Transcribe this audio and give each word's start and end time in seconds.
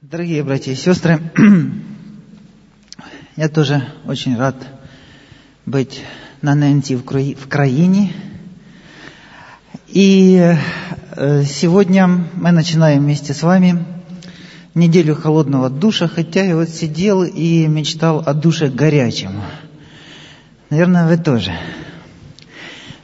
Дорогие 0.00 0.44
братья 0.44 0.70
и 0.70 0.76
сестры, 0.76 1.20
я 3.36 3.48
тоже 3.48 3.82
очень 4.06 4.38
рад 4.38 4.54
быть 5.66 6.04
на 6.40 6.54
Нэнти 6.54 6.94
в 6.94 7.02
Краине. 7.02 8.12
И 9.88 10.54
э, 11.16 11.42
сегодня 11.42 12.06
мы 12.06 12.52
начинаем 12.52 13.02
вместе 13.02 13.34
с 13.34 13.42
вами 13.42 13.84
неделю 14.76 15.16
холодного 15.16 15.68
душа, 15.68 16.06
хотя 16.06 16.44
я 16.44 16.54
вот 16.54 16.68
сидел 16.68 17.24
и 17.24 17.66
мечтал 17.66 18.22
о 18.24 18.34
душе 18.34 18.68
горячем. 18.68 19.42
Наверное, 20.70 21.08
вы 21.08 21.16
тоже. 21.16 21.50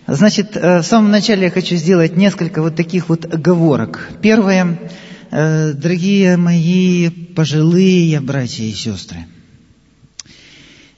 Значит, 0.07 0.57
э, 0.57 0.79
в 0.79 0.85
самом 0.85 1.11
начале 1.11 1.47
я 1.47 1.51
хочу 1.51 1.75
сделать 1.75 2.17
несколько 2.17 2.63
вот 2.63 2.77
таких 2.77 3.09
вот 3.09 3.25
оговорок. 3.25 4.11
Первое– 4.23 4.79
дорогие 5.35 6.37
мои 6.37 7.11
пожилые 7.11 8.21
братья 8.21 8.63
и 8.63 8.72
сестры, 8.72 9.27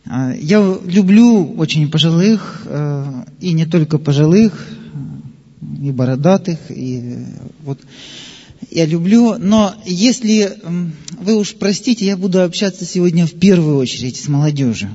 э, 0.05 0.35
я 0.39 0.59
люблю 0.85 1.55
очень 1.55 1.91
пожилых, 1.91 2.63
э, 2.67 3.25
и 3.41 3.53
не 3.55 3.65
только 3.65 3.97
пожилых, 3.97 4.69
и 5.83 5.91
бородатых, 5.91 6.59
и 6.69 7.25
вот 7.63 7.81
я 8.71 8.85
люблю, 8.85 9.37
но 9.39 9.75
если 9.87 10.53
вы 11.19 11.37
уж 11.37 11.55
простите, 11.55 12.05
я 12.05 12.19
буду 12.19 12.43
общаться 12.43 12.85
сегодня 12.85 13.27
в 13.27 13.39
первую 13.39 13.79
очередь 13.79 14.17
с 14.17 14.29
молодежью. 14.29 14.91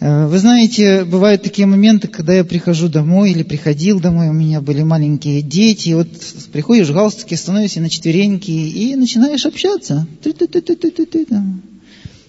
Э, 0.00 0.26
вы 0.26 0.38
знаете, 0.38 1.04
бывают 1.04 1.42
такие 1.42 1.66
моменты, 1.66 2.08
когда 2.08 2.34
я 2.34 2.44
прихожу 2.44 2.88
домой 2.88 3.32
или 3.32 3.42
приходил 3.42 4.00
домой, 4.00 4.28
у 4.28 4.32
меня 4.32 4.60
были 4.60 4.82
маленькие 4.82 5.42
дети, 5.42 5.90
и 5.90 5.94
вот 5.94 6.08
приходишь 6.52 6.88
в 6.88 6.94
галстуке, 6.94 7.36
становишься 7.36 7.80
на 7.80 7.90
четвереньки 7.90 8.50
и 8.50 8.94
начинаешь 8.94 9.44
общаться. 9.44 10.06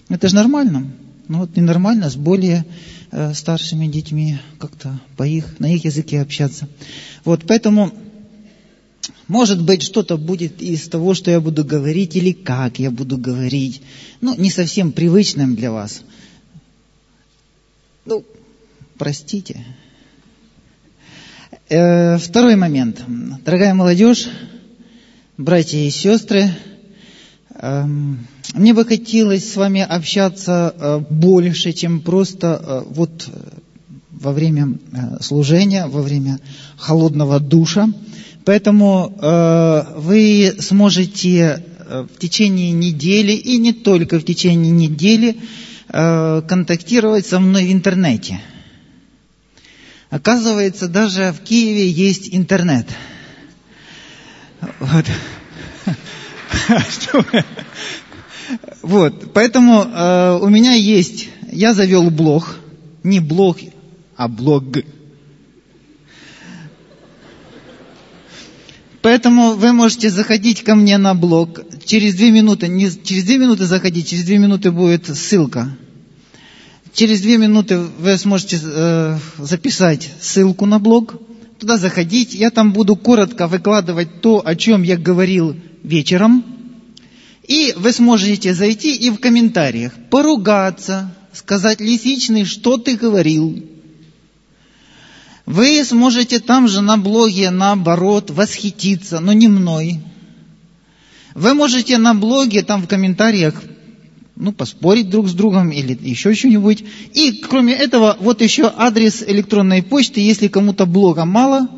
Это 0.08 0.28
же 0.28 0.34
нормально. 0.34 0.90
Но 1.28 1.38
вот 1.40 1.56
ненормально 1.56 2.10
с 2.10 2.16
более 2.16 2.64
э, 3.12 3.34
старшими 3.34 3.86
детьми 3.86 4.38
как-то 4.58 5.00
по 5.16 5.22
их, 5.22 5.60
на 5.60 5.72
их 5.72 5.84
языке 5.84 6.20
общаться. 6.20 6.68
Вот, 7.24 7.44
поэтому, 7.46 7.92
может 9.28 9.62
быть, 9.62 9.82
что-то 9.82 10.16
будет 10.16 10.60
из 10.60 10.88
того, 10.88 11.14
что 11.14 11.30
я 11.30 11.40
буду 11.40 11.64
говорить, 11.64 12.16
или 12.16 12.32
как 12.32 12.80
я 12.80 12.90
буду 12.90 13.16
говорить, 13.16 13.80
ну, 14.20 14.34
не 14.36 14.50
совсем 14.50 14.90
привычным 14.90 15.54
для 15.54 15.70
вас– 15.70 16.02
ну, 18.10 18.24
простите. 18.98 19.64
Э, 21.68 22.18
второй 22.18 22.56
момент. 22.56 23.04
Дорогая 23.44 23.72
молодежь, 23.72 24.28
братья 25.36 25.78
и 25.78 25.90
сестры, 25.90 26.50
э, 27.54 27.84
мне 28.54 28.74
бы 28.74 28.84
хотелось 28.84 29.52
с 29.52 29.54
вами 29.54 29.82
общаться 29.82 30.74
э, 30.76 30.98
больше, 31.08 31.72
чем 31.72 32.00
просто 32.00 32.60
э, 32.60 32.82
вот 32.90 33.28
во 34.10 34.32
время 34.32 34.78
служения, 35.20 35.86
во 35.86 36.02
время 36.02 36.40
холодного 36.76 37.38
душа. 37.38 37.88
Поэтому 38.44 39.14
вы 39.96 40.56
сможете 40.58 41.62
в 41.88 42.18
течение 42.18 42.72
недели 42.72 43.32
и 43.32 43.56
не 43.58 43.72
только 43.72 44.18
в 44.18 44.24
течение 44.24 44.72
недели 44.72 45.36
контактировать 45.92 47.26
со 47.26 47.40
мной 47.40 47.66
в 47.66 47.72
интернете. 47.72 48.40
Оказывается, 50.10 50.88
даже 50.88 51.32
в 51.32 51.40
Киеве 51.40 51.88
есть 51.88 52.34
интернет. 52.34 52.86
Вот. 54.78 55.06
Вот, 58.82 59.32
поэтому 59.32 59.84
э, 59.84 60.38
у 60.40 60.48
меня 60.48 60.72
есть, 60.72 61.28
я 61.52 61.74
завел 61.74 62.10
блог, 62.10 62.56
не 63.04 63.20
блог, 63.20 63.58
а 64.16 64.26
блог. 64.26 64.64
Поэтому 69.02 69.52
вы 69.52 69.72
можете 69.72 70.10
заходить 70.10 70.64
ко 70.64 70.74
мне 70.74 70.98
на 70.98 71.14
блог. 71.14 71.60
Через 71.84 72.14
две 72.14 72.30
минуты, 72.30 72.68
не 72.68 72.90
через 72.90 73.24
две 73.24 73.38
минуты 73.38 73.66
заходить, 73.66 74.08
через 74.08 74.24
две 74.24 74.38
минуты 74.38 74.70
будет 74.70 75.06
ссылка. 75.06 75.76
Через 76.92 77.20
две 77.20 77.38
минуты 77.38 77.78
вы 77.78 78.18
сможете 78.18 78.60
э, 78.62 79.18
записать 79.38 80.10
ссылку 80.20 80.66
на 80.66 80.78
блог, 80.78 81.14
туда 81.58 81.76
заходить. 81.76 82.34
Я 82.34 82.50
там 82.50 82.72
буду 82.72 82.96
коротко 82.96 83.46
выкладывать 83.46 84.20
то, 84.20 84.42
о 84.44 84.56
чем 84.56 84.82
я 84.82 84.96
говорил 84.96 85.56
вечером. 85.82 86.44
И 87.46 87.74
вы 87.76 87.92
сможете 87.92 88.54
зайти 88.54 88.94
и 88.94 89.10
в 89.10 89.18
комментариях 89.18 89.92
поругаться, 90.10 91.14
сказать 91.32 91.80
лисичный, 91.80 92.44
что 92.44 92.76
ты 92.76 92.96
говорил. 92.96 93.64
Вы 95.46 95.84
сможете 95.84 96.38
там 96.38 96.68
же 96.68 96.80
на 96.80 96.96
блоге, 96.96 97.50
наоборот, 97.50 98.30
восхититься, 98.30 99.20
но 99.20 99.32
не 99.32 99.48
мной. 99.48 100.00
Вы 101.34 101.54
можете 101.54 101.98
на 101.98 102.14
блоге, 102.14 102.62
там 102.62 102.82
в 102.82 102.88
комментариях 102.88 103.62
ну, 104.36 104.52
поспорить 104.52 105.10
друг 105.10 105.28
с 105.28 105.32
другом 105.32 105.70
или 105.70 105.96
еще 106.00 106.34
что-нибудь. 106.34 106.82
И 107.12 107.42
кроме 107.48 107.74
этого, 107.74 108.16
вот 108.20 108.40
еще 108.40 108.72
адрес 108.74 109.22
электронной 109.26 109.82
почты, 109.82 110.20
если 110.20 110.48
кому-то 110.48 110.86
блога 110.86 111.24
мало, 111.24 111.68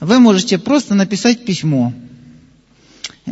вы 0.00 0.20
можете 0.20 0.58
просто 0.58 0.94
написать 0.94 1.44
письмо. 1.44 1.92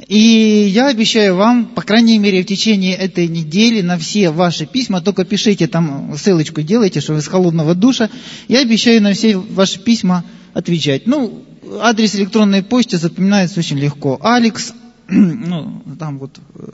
И 0.08 0.68
я 0.74 0.88
обещаю 0.88 1.36
вам, 1.36 1.66
по 1.66 1.82
крайней 1.82 2.18
мере, 2.18 2.42
в 2.42 2.46
течение 2.46 2.94
этой 2.94 3.28
недели 3.28 3.80
на 3.80 3.96
все 3.96 4.30
ваши 4.30 4.66
письма, 4.66 5.00
только 5.00 5.24
пишите 5.24 5.68
там 5.68 6.16
ссылочку, 6.18 6.62
делайте, 6.62 7.00
что 7.00 7.14
вы 7.14 7.22
с 7.22 7.28
холодного 7.28 7.76
душа, 7.76 8.10
я 8.48 8.60
обещаю 8.60 9.00
на 9.02 9.12
все 9.12 9.36
ваши 9.36 9.78
письма 9.78 10.24
отвечать. 10.52 11.06
Ну, 11.06 11.44
адрес 11.80 12.16
электронной 12.16 12.64
почты 12.64 12.98
запоминается 12.98 13.60
очень 13.60 13.78
легко. 13.78 14.18
Алекс, 14.20 14.72
ну, 15.08 15.82
там 15.98 16.18
вот 16.18 16.38
э, 16.54 16.68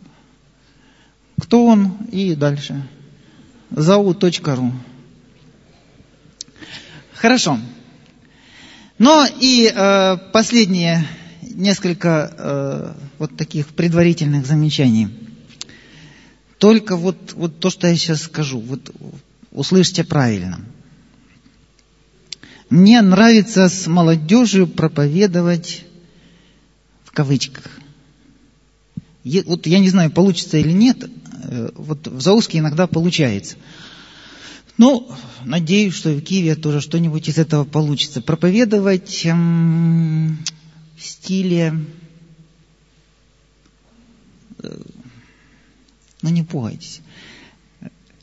кто 1.41 1.67
он 1.67 1.97
и 2.13 2.35
дальше. 2.35 2.87
Зау.ру. 3.71 4.73
Хорошо. 7.15 7.59
Но 8.99 9.27
и 9.41 9.73
э, 9.75 10.17
последние 10.33 11.07
несколько 11.43 12.35
э, 12.37 12.93
вот 13.19 13.37
таких 13.37 13.69
предварительных 13.69 14.47
замечаний. 14.47 15.09
Только 16.59 16.97
вот, 16.97 17.33
вот 17.33 17.59
то, 17.59 17.71
что 17.71 17.87
я 17.87 17.97
сейчас 17.97 18.23
скажу, 18.23 18.61
вот 18.61 18.95
услышьте 19.51 20.05
правильно. 20.05 20.61
Мне 22.69 23.01
нравится 23.01 23.69
с 23.69 23.87
молодежью 23.87 24.67
проповедовать 24.67 25.85
в 27.05 27.13
кавычках. 27.13 27.65
Вот 29.25 29.67
я 29.67 29.79
не 29.81 29.91
знаю, 29.91 30.11
получится 30.11 30.59
или 30.59 30.73
нет, 30.73 31.05
Э, 31.51 31.71
вот 31.75 32.07
в 32.07 32.21
Зауске 32.21 32.59
иногда 32.59 32.87
получается. 32.87 33.57
Ну, 34.79 35.11
надеюсь, 35.45 35.95
что 35.95 36.11
в 36.11 36.21
Киеве 36.23 36.55
тоже 36.55 36.81
что-нибудь 36.81 37.29
из 37.29 37.39
этого 37.39 37.65
получится. 37.65 38.23
Проповедовать 38.23 39.27
эм, 39.27 40.39
в 40.97 41.05
стиле... 41.05 41.75
Э, 44.63 44.81
ну, 46.23 46.29
не 46.31 46.43
пугайтесь. 46.43 47.01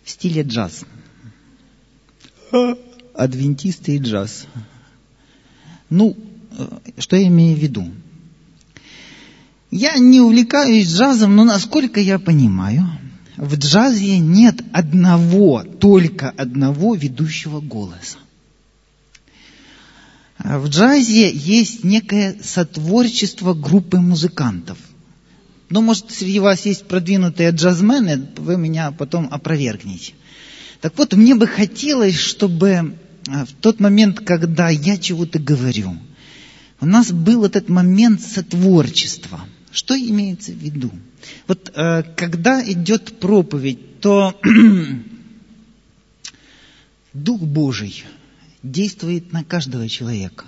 В 0.04 0.10
стиле 0.10 0.44
джаз. 0.44 0.86
Адвентисты 3.14 3.96
и 3.96 4.00
джаз. 4.00 4.48
Ну, 5.90 6.16
э, 6.58 6.68
что 6.98 7.18
я 7.18 7.28
имею 7.28 7.58
в 7.58 7.60
виду? 7.60 7.92
Я 9.72 9.98
не 9.98 10.22
увлекаюсь 10.22 10.88
джазом, 10.88 11.36
но 11.36 11.44
насколько 11.44 12.00
я 12.00 12.20
понимаю, 12.20 12.88
в 13.36 13.56
джазе 13.56 14.18
нет 14.18 14.62
одного, 14.72 15.64
только 15.64 16.30
одного 16.30 16.96
ведущего 16.96 17.60
голоса. 17.60 18.18
В 20.40 20.70
джазе 20.70 21.32
есть 21.34 21.84
некое 21.84 22.38
сотворчество 22.42 23.54
группы 23.54 23.98
музыкантов. 23.98 24.78
Но, 25.70 25.82
может, 25.82 26.12
среди 26.12 26.40
вас 26.40 26.66
есть 26.66 26.86
продвинутые 26.88 27.50
джазмены, 27.50 28.30
вы 28.38 28.56
меня 28.56 28.92
потом 28.92 29.28
опровергнете. 29.30 30.14
Так 30.80 30.98
вот, 30.98 31.14
мне 31.14 31.36
бы 31.36 31.46
хотелось, 31.46 32.16
чтобы 32.16 32.68
э, 32.70 33.46
в 33.46 33.52
тот 33.60 33.82
момент, 33.82 34.22
когда 34.22 34.70
я 34.70 34.98
чего-то 34.98 35.40
говорю, 35.40 35.98
у 36.80 36.86
нас 36.86 37.12
был 37.12 37.44
этот 37.44 37.68
момент 37.68 38.22
сотворчества– 38.22 39.42
что 39.78 39.96
имеется 39.96 40.54
в 40.54 40.56
виду? 40.56 40.92
Вот 41.46 41.72
э, 41.76 42.02
когда 42.16 42.68
идет 42.68 43.20
проповедь, 43.20 44.00
то 44.00 44.36
Дух 47.14 47.42
Божий 47.42 48.04
действует 48.64 49.32
на 49.34 49.44
каждого 49.44 49.88
человека, 49.88 50.46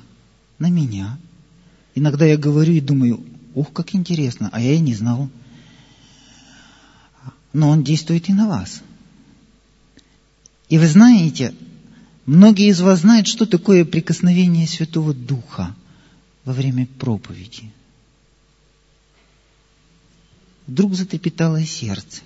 на 0.57 0.71
меня. 0.71 1.19
Иногда 1.93 2.25
я 2.25 2.37
говорю 2.37 2.73
и 2.73 2.81
думаю, 2.81 3.23
ух, 3.53 3.71
как 3.71 3.93
интересно, 3.93 4.49
а 4.51 4.61
я 4.61 4.73
и 4.73 4.79
не 4.79 4.95
знал. 4.95 5.29
но 7.53 7.69
Он 7.69 7.83
действует 7.83 8.29
и 8.29 8.33
на 8.33 8.47
вас. 8.47 8.81
И 10.69 10.79
вы 10.79 10.87
знаете, 10.87 11.53
многие 12.25 12.69
из 12.69 12.81
вас 12.81 13.01
знают, 13.01 13.27
что 13.27 13.45
такое 13.45 13.85
прикосновение 13.85 14.67
Святого 14.67 15.13
Духа 15.13 15.75
во 16.45 16.53
время 16.53 16.87
проповеди. 16.97 17.71
Вдруг 20.69 20.93
затрепетало 20.93 21.65
сердце. 21.65 22.21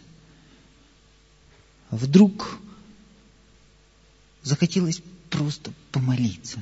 Вдруг 1.92 2.60
захотелось 4.42 5.02
просто 5.30 5.72
помолиться. 5.94 6.62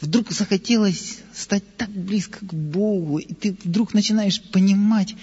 Вдруг 0.00 0.30
захотелось 0.30 1.22
стать 1.34 1.76
так 1.76 1.90
близко 1.90 2.38
к 2.38 2.54
Богу, 2.54 3.18
и 3.18 3.34
ты 3.34 3.56
вдруг 3.64 3.94
начинаешь 3.94 4.40
понимать, 4.40 5.16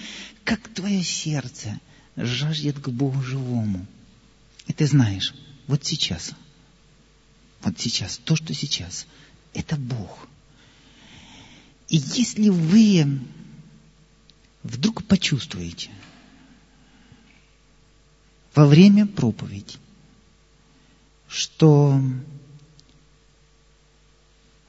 как 0.43 0.67
твое 0.67 1.01
сердце 1.03 1.79
жаждет 2.17 2.77
к 2.77 2.89
Богу 2.89 3.21
живому. 3.21 3.85
И 4.67 4.73
ты 4.73 4.85
знаешь, 4.85 5.33
вот 5.65 5.85
сейчас, 5.85 6.31
вот 7.63 7.79
сейчас, 7.79 8.17
то, 8.17 8.35
что 8.35 8.53
сейчас, 8.53 9.05
это 9.53 9.77
Бог. 9.77 10.27
И 11.91 11.97
если 11.97 12.47
вы 12.47 13.19
вдруг 14.63 15.03
почувствуете 15.03 15.91
во 18.55 18.65
время 18.65 19.05
проповеди, 19.05 19.75
что 21.27 22.01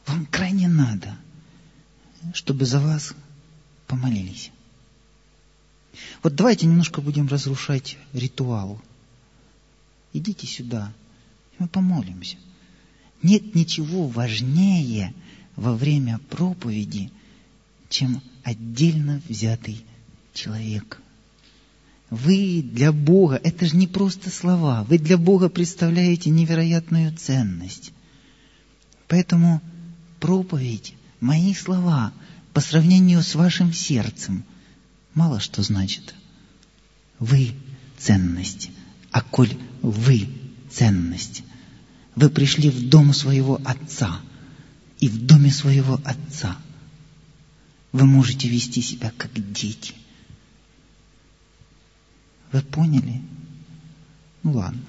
вам 0.07 0.27
крайне 0.33 0.67
надо, 0.67 1.17
чтобы 2.35 2.65
за 2.65 2.81
вас 2.81 3.15
помолились. 3.87 4.51
Вот 6.25 6.35
давайте 6.35 6.67
немножко 6.67 7.01
будем 7.01 7.29
разрушать 7.29 7.99
ритуал. 8.13 8.83
Идите 10.13 10.49
сюда, 10.49 10.93
мы 11.61 11.69
помолимся. 11.69 12.37
Нет 13.23 13.55
ничего 13.55 14.09
важнее 14.09 15.15
во 15.57 15.75
время 15.75 16.19
проповеди, 16.31 17.11
чем 17.89 18.23
отдельно 18.43 19.21
взятый 19.29 19.85
человек. 20.33 21.01
Вы 22.11 22.63
для 22.63 22.93
Бога, 22.93 23.41
это 23.43 23.67
же 23.67 23.77
не 23.77 23.87
просто 23.87 24.31
слова, 24.31 24.85
вы 24.85 24.99
для 24.99 25.17
Бога 25.17 25.49
представляете 25.49 26.31
невероятную 26.31 27.15
ценность. 27.17 27.93
Поэтому 29.09 29.63
проповедь, 30.21 30.95
мои 31.21 31.55
слова 31.55 32.13
по 32.53 32.61
сравнению 32.61 33.23
с 33.23 33.35
вашим 33.35 33.73
сердцем 33.73 34.45
мало 35.15 35.41
что 35.41 35.63
значит. 35.63 36.15
Вы 37.19 37.53
ценность, 37.99 38.71
а 39.11 39.21
коль 39.23 39.57
вы 39.81 40.29
ценность, 40.71 41.45
вы 42.15 42.29
пришли 42.29 42.69
в 42.69 42.89
дом 42.89 43.15
своего 43.15 43.61
Отца, 43.65 44.21
и 45.03 45.09
в 45.09 45.27
доме 45.27 45.51
своего 45.51 46.01
Отца 46.05 46.57
вы 47.93 48.07
можете 48.07 48.49
вести 48.49 48.81
себя 48.81 49.13
как 49.19 49.31
дети. 49.53 49.93
Вы 52.53 52.63
поняли? 52.63 53.21
Ну 54.43 54.53
ладно. 54.53 54.81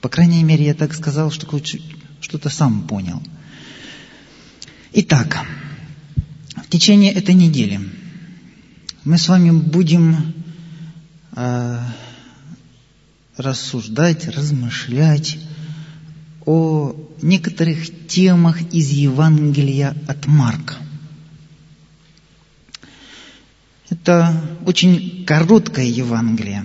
По 0.00 0.08
крайней 0.08 0.42
мере, 0.42 0.64
я 0.64 0.74
так 0.74 0.94
сказал, 0.94 1.30
что 1.30 1.46
что-то 2.20 2.48
сам 2.48 2.88
понял– 2.88 3.22
Итак, 4.94 5.46
в 6.54 6.68
течение 6.68 7.12
этой 7.12 7.34
недели 7.34 7.80
мы 9.04 9.16
с 9.16 9.26
вами 9.26 9.50
будем 9.50 10.34
э, 11.34 11.78
рассуждать, 13.38 14.28
размышлять 14.28 15.38
о 16.44 16.94
некоторых 17.22 18.06
темах 18.08 18.60
из 18.72 18.90
Евангелия 18.90 19.94
от 20.06 20.26
Марка. 20.26 20.74
Это 23.90 24.34
очень 24.64 25.24
короткое 25.26 25.84
Евангелие, 25.84 26.64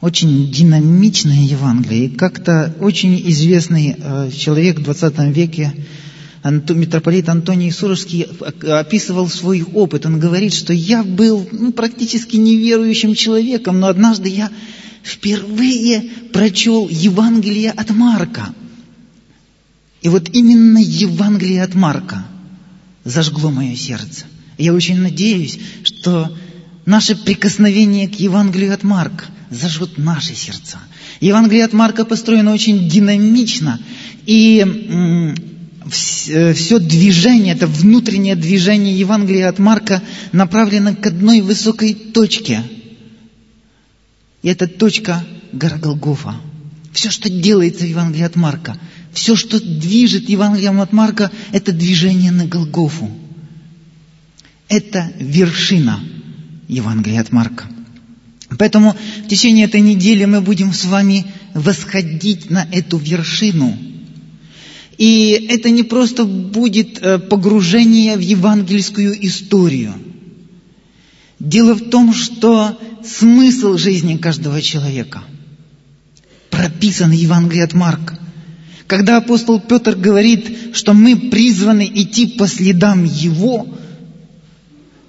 очень 0.00 0.50
динамичное 0.50 1.42
Евангелие. 1.42 2.06
И 2.06 2.16
как-то 2.16 2.74
очень 2.80 3.20
известный 3.30 3.94
э, 3.98 4.30
человек 4.30 4.78
в 4.78 4.84
20 4.84 5.18
веке 5.36 5.72
митрополит 6.44 7.28
Антоний 7.28 7.70
Сурожский 7.70 8.22
описывал 8.22 9.28
свой 9.28 9.62
опыт. 9.62 10.06
Он 10.06 10.18
говорит, 10.18 10.54
что 10.54 10.72
я 10.72 11.02
был 11.02 11.46
ну, 11.52 11.72
практически 11.72 12.36
неверующим 12.36 13.14
человеком, 13.14 13.80
но 13.80 13.88
однажды 13.88 14.28
я 14.28 14.50
впервые 15.02 16.02
прочел 16.32 16.88
Евангелие 16.88 17.70
от 17.70 17.90
Марка. 17.90 18.54
И 20.02 20.08
вот 20.08 20.28
именно 20.32 20.78
Евангелие 20.78 21.62
от 21.62 21.74
Марка 21.74 22.24
зажгло 23.04 23.50
мое 23.50 23.74
сердце. 23.74 24.26
Я 24.56 24.72
очень 24.74 25.00
надеюсь, 25.00 25.58
что 25.82 26.36
наше 26.86 27.16
прикосновение 27.16 28.08
к 28.08 28.14
Евангелию 28.14 28.74
от 28.74 28.82
Марка 28.82 29.26
зажжет 29.50 29.98
наши 29.98 30.34
сердца. 30.34 30.78
Евангелие 31.20 31.64
от 31.64 31.72
Марка 31.72 32.04
построено 32.04 32.52
очень 32.52 32.88
динамично, 32.88 33.80
и 34.26 35.34
Э, 36.28 36.52
все 36.52 36.78
движение, 36.78 37.54
это 37.54 37.66
внутреннее 37.66 38.36
движение 38.36 38.98
Евангелия 38.98 39.48
от 39.48 39.58
Марка 39.58 40.02
направлено 40.32 40.94
к 40.94 41.06
одной 41.06 41.40
высокой 41.40 41.94
точке. 41.94 42.62
И 44.42 44.48
эта 44.48 44.66
точка– 44.66 45.24
гора 45.52 45.78
Голгофа. 45.78 46.34
Все, 46.92 47.10
что 47.10 47.30
делается 47.30 47.84
в 47.84 47.88
Евангелии 47.88 48.24
от 48.24 48.36
Марка, 48.36 48.76
все, 49.18 49.36
что 49.36 49.60
движет 49.60 50.28
Евангелием 50.28 50.80
от 50.80 50.92
Марка, 50.92 51.30
это 51.52 51.72
движение 51.72 52.30
на 52.30 52.46
Голгофу. 52.46 53.10
Это 54.68 55.12
вершина 55.18 56.00
Евангелия 56.68 57.20
от 57.20 57.32
Марка. 57.32 57.66
Поэтому 58.58 58.96
в 59.24 59.28
течение 59.28 59.66
этой 59.66 59.80
недели 59.80 60.24
мы 60.24 60.40
будем 60.40 60.72
с 60.72 60.84
вами 60.84 61.26
восходить 61.54 62.50
на 62.50 62.66
эту 62.72 62.96
вершину– 62.98 63.76
и 64.98 65.46
это 65.48 65.70
не 65.70 65.84
просто 65.84 66.24
будет 66.24 66.98
э, 67.00 67.20
погружение 67.20 68.16
в 68.16 68.20
евангельскую 68.20 69.26
историю. 69.26 69.94
Дело 71.38 71.74
в 71.74 71.88
том, 71.88 72.12
что 72.12 72.76
смысл 73.04 73.76
жизни 73.76 74.16
каждого 74.16 74.60
человека 74.60 75.22
прописан 76.50 77.10
в 77.10 77.14
Евангелии 77.14 77.62
от 77.62 77.74
Марка. 77.74 78.18
Когда 78.88 79.18
апостол 79.18 79.60
Петр 79.60 79.94
говорит, 79.94 80.74
что 80.74 80.94
мы 80.94 81.14
призваны 81.14 81.88
идти 81.94 82.26
по 82.26 82.48
следам 82.48 83.04
Его, 83.04 83.68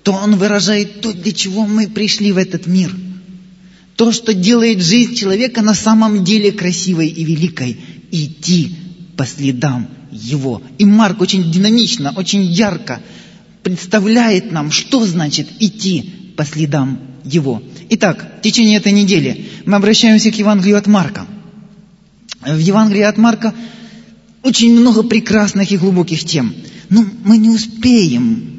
то 0.03 0.12
он 0.12 0.36
выражает 0.36 1.00
то, 1.00 1.13
для 1.13 1.31
чего 1.31 1.65
мы 1.65 1.88
пришли 1.88 2.33
в 2.33 2.38
этот 2.38 2.67
мир. 2.67 2.93
То, 3.95 4.12
что 4.12 4.33
делает 4.33 4.81
жизнь 4.81 5.15
человека 5.15 5.62
на 5.62 5.74
самом 5.74 6.25
деле 6.25 6.51
красивой 6.51 7.07
и 7.07 7.24
великой. 7.24 7.79
Идти 8.12 8.75
по 9.15 9.25
следам 9.25 9.88
его. 10.12 10.62
И 10.77 10.83
Марк 10.83 11.21
очень 11.21 11.50
динамично, 11.50 12.13
очень 12.17 12.43
ярко 12.43 13.01
представляет 13.63 14.51
нам, 14.51 14.71
что 14.71 15.05
значит 15.05 15.48
идти 15.59 16.33
по 16.36 16.43
следам 16.43 17.00
его. 17.24 17.63
Итак, 17.91 18.39
в 18.39 18.41
течение 18.41 18.77
этой 18.77 18.91
недели 18.91 19.45
мы 19.65 19.77
обращаемся 19.77 20.31
к 20.31 20.36
Евангелию 20.36 20.77
от 20.77 20.88
Марка. 20.88 21.25
В 22.41 22.58
Евангелии 22.58 23.01
от 23.01 23.17
Марка 23.17 23.53
очень 24.43 24.79
много 24.79 25.03
прекрасных 25.03 25.72
и 25.72 25.77
глубоких 25.77 26.24
тем. 26.24 26.53
Но 26.89 27.05
мы 27.24 27.38
не 27.38 27.50
успеем 27.50 28.50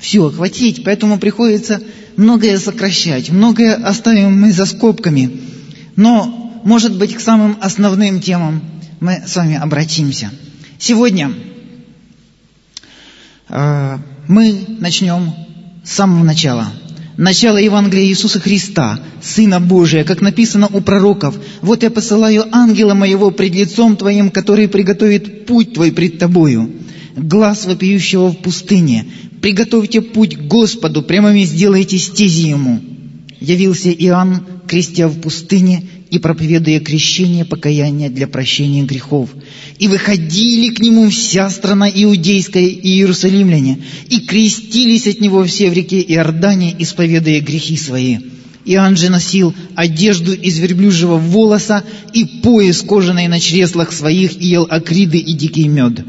все 0.00 0.26
охватить, 0.26 0.82
поэтому 0.84 1.18
приходится 1.18 1.80
многое 2.16 2.58
сокращать, 2.58 3.30
многое 3.30 3.74
оставим 3.74 4.40
мы 4.40 4.52
за 4.52 4.66
скобками. 4.66 5.40
Но, 5.96 6.60
может 6.64 6.96
быть, 6.98 7.14
к 7.14 7.20
самым 7.20 7.56
основным 7.60 8.20
темам 8.20 8.62
мы 9.00 9.22
с 9.26 9.36
вами 9.36 9.56
обратимся. 9.56 10.30
Сегодня 10.78 11.32
э, 13.48 13.98
мы 14.26 14.64
начнем 14.80 15.32
с 15.84 15.92
самого 15.92 16.24
начала. 16.24 16.72
Начало 17.20 17.58
Евангелия 17.58 18.06
Иисуса 18.06 18.40
Христа, 18.40 18.98
Сына 19.20 19.60
Божия, 19.60 20.04
как 20.04 20.22
написано 20.22 20.70
у 20.72 20.80
пророков. 20.80 21.38
«Вот 21.60 21.82
я 21.82 21.90
посылаю 21.90 22.46
ангела 22.50 22.94
моего 22.94 23.30
пред 23.30 23.54
лицом 23.54 23.98
твоим, 23.98 24.30
который 24.30 24.68
приготовит 24.68 25.44
путь 25.44 25.74
твой 25.74 25.92
пред 25.92 26.18
тобою. 26.18 26.70
Глаз 27.18 27.66
вопиющего 27.66 28.30
в 28.30 28.38
пустыне. 28.38 29.04
Приготовьте 29.42 30.00
путь 30.00 30.34
к 30.34 30.40
Господу, 30.40 31.02
прямыми 31.02 31.42
сделайте 31.44 31.98
стези 31.98 32.48
ему». 32.48 32.80
Явился 33.38 33.90
Иоанн, 33.90 34.46
крестя 34.66 35.06
в 35.06 35.20
пустыне, 35.20 35.82
и 36.10 36.18
проповедуя 36.18 36.80
крещение 36.80 37.44
покаяния 37.44 38.10
для 38.10 38.26
прощения 38.26 38.82
грехов. 38.82 39.30
И 39.78 39.86
выходили 39.86 40.74
к 40.74 40.80
нему 40.80 41.08
вся 41.08 41.48
страна 41.50 41.88
иудейская 41.88 42.64
и 42.64 42.88
иерусалимляне, 42.88 43.78
и 44.08 44.20
крестились 44.20 45.06
от 45.06 45.20
него 45.20 45.44
все 45.44 45.70
в 45.70 45.72
реке 45.72 46.00
Иордане, 46.00 46.74
исповедуя 46.78 47.40
грехи 47.40 47.76
свои. 47.76 48.18
Иоанн 48.64 48.96
же 48.96 49.08
носил 49.08 49.54
одежду 49.74 50.32
из 50.32 50.58
верблюжьего 50.58 51.16
волоса 51.16 51.84
и 52.12 52.24
пояс 52.42 52.82
кожаный 52.82 53.28
на 53.28 53.40
чреслах 53.40 53.92
своих, 53.92 54.36
и 54.40 54.48
ел 54.48 54.66
акриды 54.68 55.18
и 55.18 55.32
дикий 55.32 55.68
мед. 55.68 56.04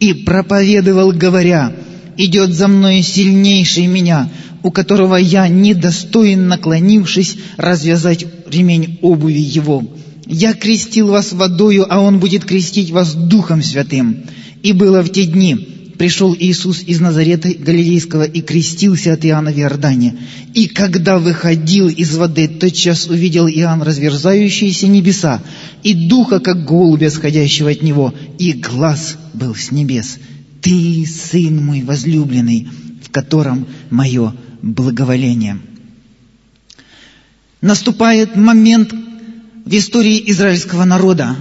И 0.00 0.12
проповедовал, 0.12 1.12
говоря, 1.12 1.72
«Идет 2.16 2.52
за 2.52 2.68
мной 2.68 3.02
сильнейший 3.02 3.86
меня, 3.86 4.28
у 4.62 4.70
которого 4.70 5.16
я 5.16 5.46
недостоин, 5.46 6.48
наклонившись, 6.48 7.36
развязать 7.56 8.26
ремень 8.54 8.98
обуви 9.02 9.40
его. 9.40 9.84
Я 10.26 10.54
крестил 10.54 11.08
вас 11.08 11.32
водою, 11.32 11.86
а 11.88 12.00
он 12.00 12.18
будет 12.18 12.44
крестить 12.44 12.90
вас 12.90 13.14
Духом 13.14 13.62
Святым. 13.62 14.24
И 14.62 14.72
было 14.72 15.02
в 15.02 15.10
те 15.10 15.26
дни, 15.26 15.74
пришел 15.98 16.34
Иисус 16.38 16.82
из 16.82 17.00
Назарета 17.00 17.52
Галилейского 17.52 18.24
и 18.24 18.40
крестился 18.40 19.12
от 19.12 19.24
Иоанна 19.24 19.52
в 19.52 19.58
Иордане. 19.58 20.16
И 20.54 20.66
когда 20.66 21.18
выходил 21.18 21.88
из 21.88 22.16
воды, 22.16 22.48
тотчас 22.48 23.06
увидел 23.06 23.46
Иоанн 23.46 23.82
разверзающиеся 23.82 24.86
небеса, 24.88 25.42
и 25.82 25.94
духа, 25.94 26.40
как 26.40 26.64
голубя, 26.64 27.10
сходящего 27.10 27.70
от 27.70 27.82
него, 27.82 28.14
и 28.38 28.52
глаз 28.52 29.16
был 29.34 29.54
с 29.54 29.70
небес. 29.70 30.18
«Ты, 30.62 31.06
Сын 31.06 31.64
мой 31.64 31.82
возлюбленный, 31.82 32.68
в 33.02 33.10
котором 33.10 33.66
мое 33.90 34.34
благоволение. 34.62 35.58
Наступает 37.64 38.36
момент 38.36 38.92
в 38.92 39.74
истории 39.74 40.22
израильского 40.30 40.84
народа, 40.84 41.34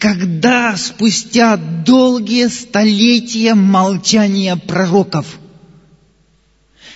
когда 0.00 0.76
спустя 0.76 1.56
долгие 1.56 2.48
столетия 2.48 3.54
молчания 3.54 4.56
пророков, 4.56 5.38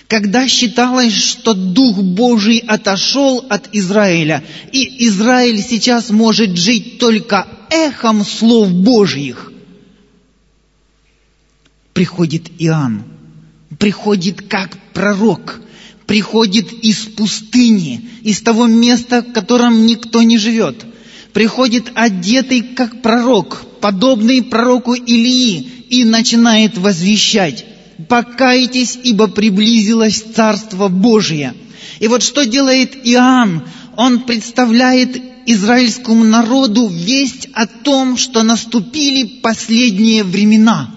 когда 0.09 0.49
считалось, 0.49 1.13
что 1.13 1.53
Дух 1.53 1.99
Божий 1.99 2.57
отошел 2.57 3.45
от 3.49 3.69
Израиля, 3.71 4.43
и 4.73 5.07
Израиль 5.07 5.63
сейчас 5.63 6.09
может 6.09 6.57
жить 6.57 6.99
только 6.99 7.47
эхом 7.69 8.25
слов 8.25 8.73
Божьих, 8.73 9.53
приходит 11.93 12.51
Иоанн, 12.59 13.03
приходит 13.79 14.41
как 14.49 14.77
пророк, 14.93 15.61
приходит 16.07 16.71
из 16.83 16.97
пустыни, 16.99 18.09
из 18.21 18.41
того 18.41 18.67
места, 18.67 19.21
в 19.21 19.33
котором 19.33 19.85
никто 19.85 20.21
не 20.21 20.37
живет. 20.37 20.85
Приходит 21.33 21.91
одетый 21.95 22.61
как 22.61 23.01
пророк, 23.01 23.63
подобный 23.81 24.41
пророку 24.43 24.93
Илии, 24.93 25.71
и 25.89 26.03
начинает 26.03 26.77
возвещать, 26.77 27.65
«Покайтесь, 28.09 28.97
ибо 29.03 29.27
приблизилось 29.27 30.23
Царство 30.35 30.87
Божие». 30.87 31.53
И 31.99 32.07
вот 32.07 32.23
что 32.23 32.45
делает 32.45 32.95
Иоанн? 33.07 33.63
Он 33.95 34.21
представляет 34.21 35.21
израильскому 35.45 36.23
народу 36.23 36.87
весть 36.87 37.47
о 37.53 37.67
том, 37.67 38.17
что 38.17 38.43
наступили 38.43 39.39
последние 39.41 40.23
времена. 40.23 40.93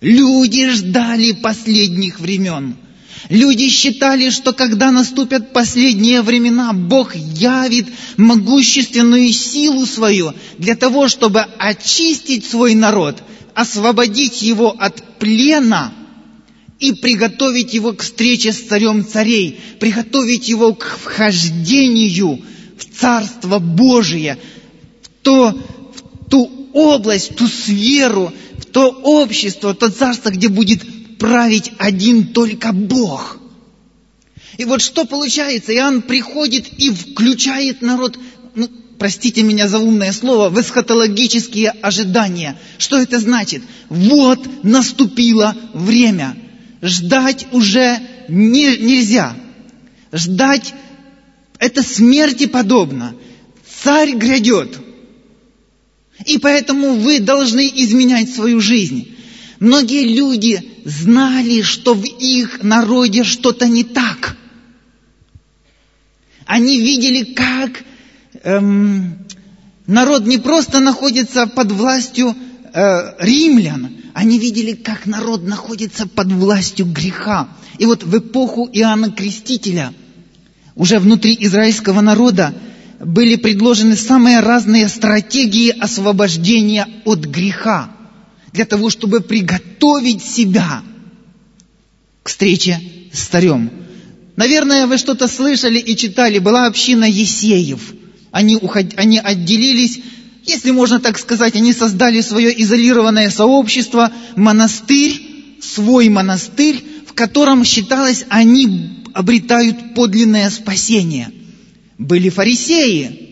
Люди 0.00 0.68
ждали 0.70 1.32
последних 1.32 2.20
времен– 2.20 2.76
Люди 3.28 3.68
считали, 3.68 4.30
что 4.30 4.52
когда 4.52 4.90
наступят 4.90 5.52
последние 5.52 6.22
времена, 6.22 6.72
Бог 6.72 7.14
явит 7.14 7.86
могущественную 8.16 9.32
силу 9.32 9.86
свою 9.86 10.32
для 10.58 10.76
того, 10.76 11.08
чтобы 11.08 11.40
очистить 11.58 12.46
свой 12.46 12.74
народ, 12.74 13.22
освободить 13.54 14.42
его 14.42 14.74
от 14.78 15.18
плена 15.18 15.92
и 16.78 16.92
приготовить 16.92 17.74
его 17.74 17.92
к 17.92 18.02
встрече 18.02 18.52
с 18.52 18.62
царем 18.62 19.06
царей, 19.06 19.60
приготовить 19.80 20.48
его 20.48 20.74
к 20.74 20.98
вхождению 21.02 22.40
в 22.78 22.98
Царство 22.98 23.58
Божие, 23.58 24.38
в, 25.02 25.08
то, 25.24 25.50
в 25.50 26.30
ту 26.30 26.70
область, 26.72 27.32
в 27.32 27.34
ту 27.34 27.48
сферу, 27.48 28.32
в 28.58 28.64
то 28.66 28.88
общество, 28.88 29.74
в 29.74 29.74
то 29.74 29.90
царство, 29.90 30.30
где 30.30 30.48
будет 30.48 30.82
править 31.18 31.72
один 31.78 32.32
только 32.32 32.72
Бог. 32.72 33.38
И 34.56 34.64
вот 34.64 34.82
что 34.82 35.04
получается? 35.04 35.72
Иоанн 35.74 36.02
приходит 36.02 36.66
и 36.78 36.90
включает 36.90 37.80
народ, 37.80 38.18
ну, 38.54 38.68
простите 38.98 39.42
меня 39.42 39.68
за 39.68 39.78
умное 39.78 40.12
слово, 40.12 40.48
в 40.48 40.60
эсхатологические 40.60 41.70
ожидания. 41.70 42.58
Что 42.78 42.98
это 42.98 43.20
значит? 43.20 43.62
Вот 43.88 44.64
наступило 44.64 45.56
время. 45.74 46.36
Ждать 46.82 47.46
уже 47.52 47.98
не, 48.28 48.76
нельзя. 48.76 49.36
Ждать 50.12 50.74
это 51.58 51.82
смерти 51.82 52.46
подобно. 52.46 53.14
Царь 53.82 54.14
грядет. 54.14 54.78
И 56.26 56.38
поэтому 56.38 56.94
вы 56.94 57.20
должны 57.20 57.70
изменять 57.74 58.34
свою 58.34 58.60
жизнь. 58.60 59.14
Многие 59.60 60.04
люди 60.04 60.68
знали, 60.88 61.60
что 61.60 61.94
в 61.94 62.02
их 62.02 62.62
народе 62.62 63.22
что-то 63.22 63.68
не 63.68 63.84
так. 63.84 64.36
Они 66.46 66.80
видели, 66.80 67.34
как 67.34 67.84
эм, 68.42 69.18
народ 69.86 70.26
не 70.26 70.38
просто 70.38 70.80
находится 70.80 71.46
под 71.46 71.72
властью 71.72 72.34
э, 72.72 73.14
римлян, 73.18 73.90
они 74.14 74.38
видели, 74.38 74.72
как 74.72 75.04
народ 75.04 75.46
находится 75.46 76.08
под 76.08 76.32
властью 76.32 76.86
греха. 76.86 77.48
И 77.76 77.84
вот 77.84 78.02
в 78.02 78.18
эпоху 78.18 78.68
Иоанна 78.72 79.10
Крестителя 79.10 79.92
уже 80.74 80.98
внутри 80.98 81.36
израильского 81.40 82.00
народа 82.00 82.54
были 82.98 83.36
предложены 83.36 83.94
самые 83.94 84.40
разные 84.40 84.88
стратегии 84.88 85.68
освобождения 85.68 86.88
от 87.04 87.20
греха 87.26 87.90
для 88.52 88.64
того, 88.64 88.90
чтобы 88.90 89.20
приготовить 89.20 90.22
себя 90.22 90.82
к 92.22 92.28
встрече 92.28 92.80
с 93.12 93.26
царем. 93.26 93.70
Наверное, 94.36 94.86
вы 94.86 94.98
что-то 94.98 95.26
слышали 95.28 95.78
и 95.78 95.96
читали. 95.96 96.38
Была 96.38 96.66
община 96.66 97.04
Есеев. 97.04 97.94
Они, 98.30 98.56
уход... 98.56 98.86
они 98.96 99.18
отделились, 99.18 100.00
если 100.44 100.70
можно 100.70 101.00
так 101.00 101.18
сказать, 101.18 101.56
они 101.56 101.72
создали 101.72 102.20
свое 102.20 102.62
изолированное 102.62 103.30
сообщество, 103.30 104.12
монастырь, 104.36 105.20
свой 105.60 106.08
монастырь, 106.08 106.82
в 107.06 107.14
котором 107.14 107.64
считалось, 107.64 108.24
они 108.28 109.04
обретают 109.14 109.94
подлинное 109.94 110.50
спасение. 110.50 111.32
Были 111.96 112.28
фарисеи, 112.28 113.28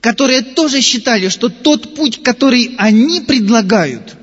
которые 0.00 0.42
тоже 0.42 0.80
считали, 0.80 1.28
что 1.28 1.48
тот 1.48 1.96
путь, 1.96 2.22
который 2.22 2.74
они 2.78 3.20
предлагают– 3.20 4.16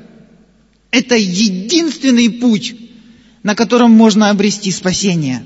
это 0.91 1.15
единственный 1.15 2.29
путь, 2.29 2.75
на 3.43 3.55
котором 3.55 3.91
можно 3.91 4.29
обрести 4.29 4.71
спасение. 4.71 5.45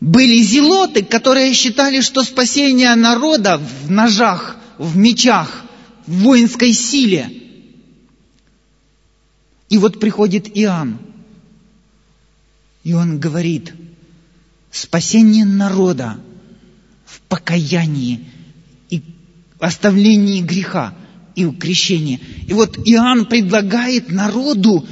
Были 0.00 0.40
зелоты, 0.42 1.02
которые 1.02 1.52
считали, 1.54 2.00
что 2.00 2.22
спасение 2.22 2.94
народа 2.94 3.58
в 3.58 3.90
ножах, 3.90 4.56
в 4.78 4.96
мечах, 4.96 5.64
в 6.06 6.12
воинской 6.22 6.72
силе. 6.72 7.30
И 9.68 9.76
вот 9.76 9.98
приходит 10.00 10.48
Иоанн, 10.56 10.98
и 12.84 12.92
он 12.92 13.18
говорит, 13.18 13.74
спасение 14.70 15.44
народа 15.44 16.18
в 17.04 17.20
покаянии 17.22 18.24
и 18.88 19.02
оставлении 19.58 20.40
греха– 20.40 20.94
и 21.38 21.44
у 21.44 21.52
крещения. 21.52 22.18
И 22.48 22.52
вот 22.52 22.76
Иоанн 22.84 23.24
предлагает 23.26 24.10
народу 24.10 24.84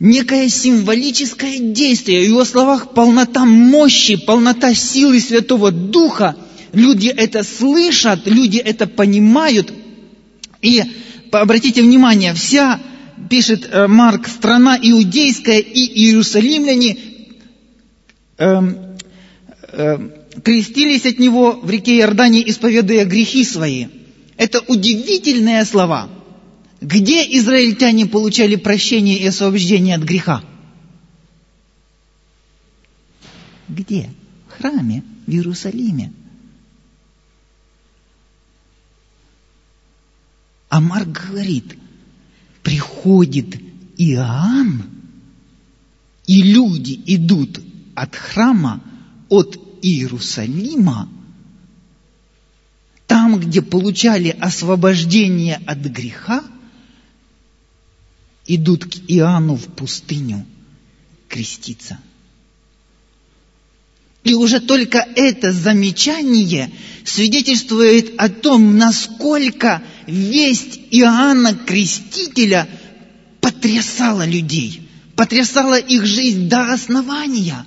некое 0.00 0.48
символическое 0.48 1.60
действие. 1.60 2.22
В 2.22 2.28
его 2.30 2.44
словах 2.44 2.94
полнота 2.94 3.44
мощи, 3.44 4.16
полнота 4.16 4.74
силы 4.74 5.20
Святого 5.20 5.70
Духа. 5.70 6.36
Люди 6.72 7.06
это 7.06 7.44
слышат, 7.44 8.26
люди 8.26 8.58
это 8.58 8.88
понимают. 8.88 9.72
И 10.62 10.82
обратите 11.30 11.82
внимание, 11.82 12.34
вся, 12.34 12.80
пишет 13.30 13.68
э, 13.70 13.86
Марк, 13.86 14.26
страна 14.26 14.76
иудейская 14.82 15.60
и 15.60 16.06
иерусалимляне 16.06 16.98
э, 18.38 18.60
э, 19.68 19.98
крестились 20.42 21.06
от 21.06 21.20
него 21.20 21.60
в 21.62 21.70
реке 21.70 22.00
Иордане, 22.00 22.42
исповедуя 22.50 23.04
грехи 23.04 23.44
свои– 23.44 23.86
это 24.42 24.58
удивительные 24.66 25.64
слова. 25.64 26.10
Где 26.80 27.22
израильтяне 27.38 28.06
получали 28.06 28.56
прощение 28.56 29.16
и 29.16 29.26
освобождение 29.28 29.94
от 29.94 30.02
греха? 30.02 30.42
Где? 33.68 34.10
В 34.48 34.58
храме. 34.58 35.04
в 35.26 35.30
Иерусалиме. 35.30 36.12
А 40.68 40.80
Марк 40.80 41.06
говорит, 41.06 41.76
приходит 42.64 43.60
Иоанн, 43.96 44.82
и 46.26 46.42
люди 46.42 47.00
идут 47.06 47.60
от 47.94 48.16
храма, 48.16 48.82
от 49.28 49.56
Иерусалима, 49.82 51.08
там, 53.12 53.38
где 53.38 53.60
получали 53.60 54.34
освобождение 54.40 55.60
от 55.66 55.80
греха, 55.80 56.42
идут 58.46 58.86
к 58.86 58.94
Иоанну 59.06 59.56
в 59.56 59.66
пустыню 59.66 60.46
креститься. 61.28 61.98
И 64.24 64.32
уже 64.32 64.60
только 64.60 65.06
это 65.14 65.52
замечание 65.52 66.72
свидетельствует 67.04 68.14
о 68.16 68.30
том, 68.30 68.78
насколько 68.78 69.82
весть 70.06 70.80
Иоанна 70.90 71.54
Крестителя 71.54 72.66
потрясала 73.42 74.24
людей, 74.24 74.88
потрясала 75.16 75.78
их 75.78 76.06
жизнь 76.06 76.48
до 76.48 76.72
основания. 76.72 77.66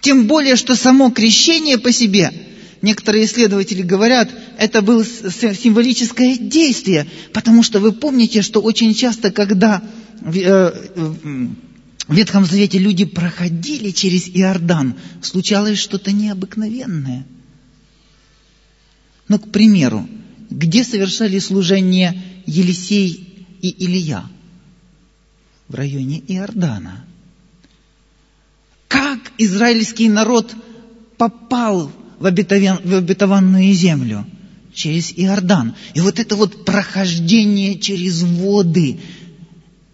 Тем 0.00 0.28
более, 0.28 0.54
что 0.54 0.76
само 0.76 1.10
крещение 1.10 1.76
по 1.76 1.90
себе, 1.90 2.32
некоторые 2.86 3.24
исследователи 3.26 3.82
говорят, 3.82 4.30
это 4.58 4.80
было 4.80 5.04
символическое 5.04 6.36
действие, 6.38 7.06
потому 7.32 7.62
что 7.62 7.80
вы 7.80 7.92
помните, 7.92 8.42
что 8.42 8.62
очень 8.62 8.94
часто, 8.94 9.30
когда 9.32 9.82
э, 10.22 10.72
в 12.08 12.14
Ветхом 12.14 12.44
Завете 12.44 12.78
люди 12.78 13.04
проходили 13.04 13.90
через 13.90 14.28
Иордан, 14.28 14.94
случалось 15.20 15.78
что-то 15.78 16.12
необыкновенное. 16.12 17.26
Ну, 19.28 19.38
к 19.40 19.50
примеру, 19.50 20.08
где 20.48 20.84
совершали 20.84 21.40
служение 21.40 22.22
Елисей 22.46 23.46
и 23.60 23.84
Илья? 23.84 24.24
В 25.66 25.74
районе 25.74 26.22
Иордана. 26.28 27.04
Как 28.86 29.18
израильский 29.38 30.08
народ 30.08 30.54
попал 31.16 31.90
в, 32.18 32.26
обетован, 32.26 32.80
в 32.84 32.94
обетованную 32.94 33.72
землю? 33.72 34.26
Через 34.74 35.12
Иордан. 35.12 35.74
И 35.94 36.00
вот 36.00 36.18
это 36.18 36.36
вот 36.36 36.66
прохождение 36.66 37.78
через 37.78 38.22
воды, 38.22 39.00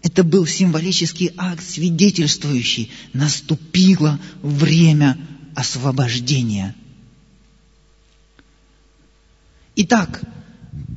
это 0.01 0.25
был 0.25 0.45
символический 0.45 1.31
акт, 1.37 1.63
свидетельствующий, 1.63 2.91
наступило 3.13 4.19
время 4.41 5.17
освобождения. 5.55 6.75
Итак, 9.75 10.21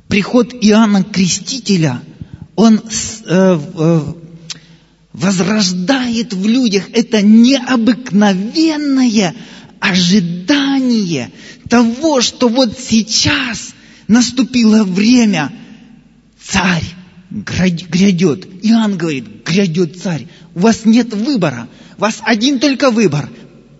приход 0.07 0.53
Иоанна 0.53 1.03
Крестителя, 1.03 2.01
он 2.55 2.79
э, 2.79 2.81
э, 3.25 4.13
возрождает 5.13 6.33
в 6.33 6.45
людях 6.45 6.89
это 6.93 7.21
необыкновенное 7.21 9.35
ожидание 9.79 11.31
того, 11.69 12.21
что 12.21 12.47
вот 12.47 12.77
сейчас 12.79 13.73
наступило 14.07 14.83
время, 14.83 15.51
царь 16.41 16.83
грядет. 17.29 18.47
Иоанн 18.63 18.97
говорит, 18.97 19.25
грядет 19.45 20.01
царь. 20.01 20.27
У 20.55 20.59
вас 20.59 20.85
нет 20.85 21.13
выбора. 21.13 21.67
У 21.97 22.01
вас 22.01 22.19
один 22.21 22.59
только 22.59 22.91
выбор. 22.91 23.29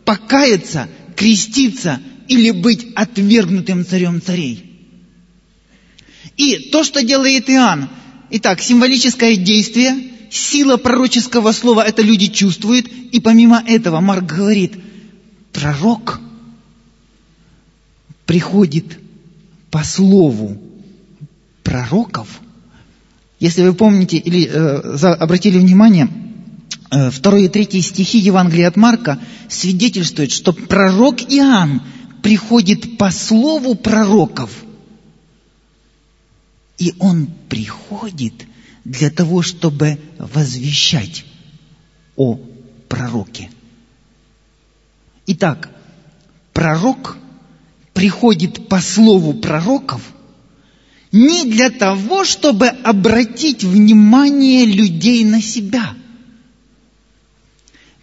Покаяться, 0.05 0.89
креститься 1.15 1.99
или 2.27 2.51
быть 2.51 2.87
отвергнутым 2.95 3.85
царем 3.85 4.21
царей. 4.21 4.63
И 6.35 6.69
то, 6.71 6.83
что 6.83 7.03
делает 7.03 7.49
Иоанн, 7.49 7.89
итак, 8.31 8.61
символическое 8.61 9.37
действие, 9.37 10.11
сила 10.29 10.77
пророческого 10.77 11.51
слова, 11.51 11.83
это 11.85 12.01
люди 12.01 12.27
чувствуют. 12.27 12.87
И 13.11 13.19
помимо 13.19 13.63
этого 13.65 14.01
Марк 14.01 14.25
говорит, 14.25 14.73
пророк 15.51 16.19
приходит 18.25 18.99
по 19.69 19.83
слову 19.83 20.57
пророков– 21.63 22.41
если 23.39 23.61
вы 23.61 23.73
помните 23.73 24.17
или 24.17 24.47
э, 24.47 24.97
за, 24.97 25.13
обратили 25.13 25.59
внимание, 25.59 26.09
э, 26.89 27.11
второй 27.11 27.45
и 27.45 27.49
третий 27.49 27.81
стихи 27.81 28.17
Евангелия 28.17 28.67
от 28.67 28.77
Марка 28.77 29.19
свидетельствуют, 29.47 30.31
что 30.31 30.53
пророк 30.53 31.21
Иоанн 31.21 31.83
приходит 32.23 32.97
по 32.97 33.11
слову 33.11 33.75
пророков. 33.75 34.51
И 36.79 36.93
он 36.99 37.27
приходит 37.47 38.33
для 38.85 39.11
того, 39.11 39.43
чтобы 39.43 39.99
возвещать 40.17 41.25
о 42.15 42.39
пророке. 42.87 43.51
Итак, 45.27 45.69
пророк 46.53 47.17
приходит 47.93 48.67
по 48.67 48.79
слову 48.81 49.33
пророков– 49.33 50.01
не 51.11 51.45
для 51.45 51.69
того, 51.69 52.23
чтобы 52.23 52.67
обратить 52.67 53.63
внимание 53.63 54.65
людей 54.65 55.23
на 55.23 55.41
себя. 55.41 55.95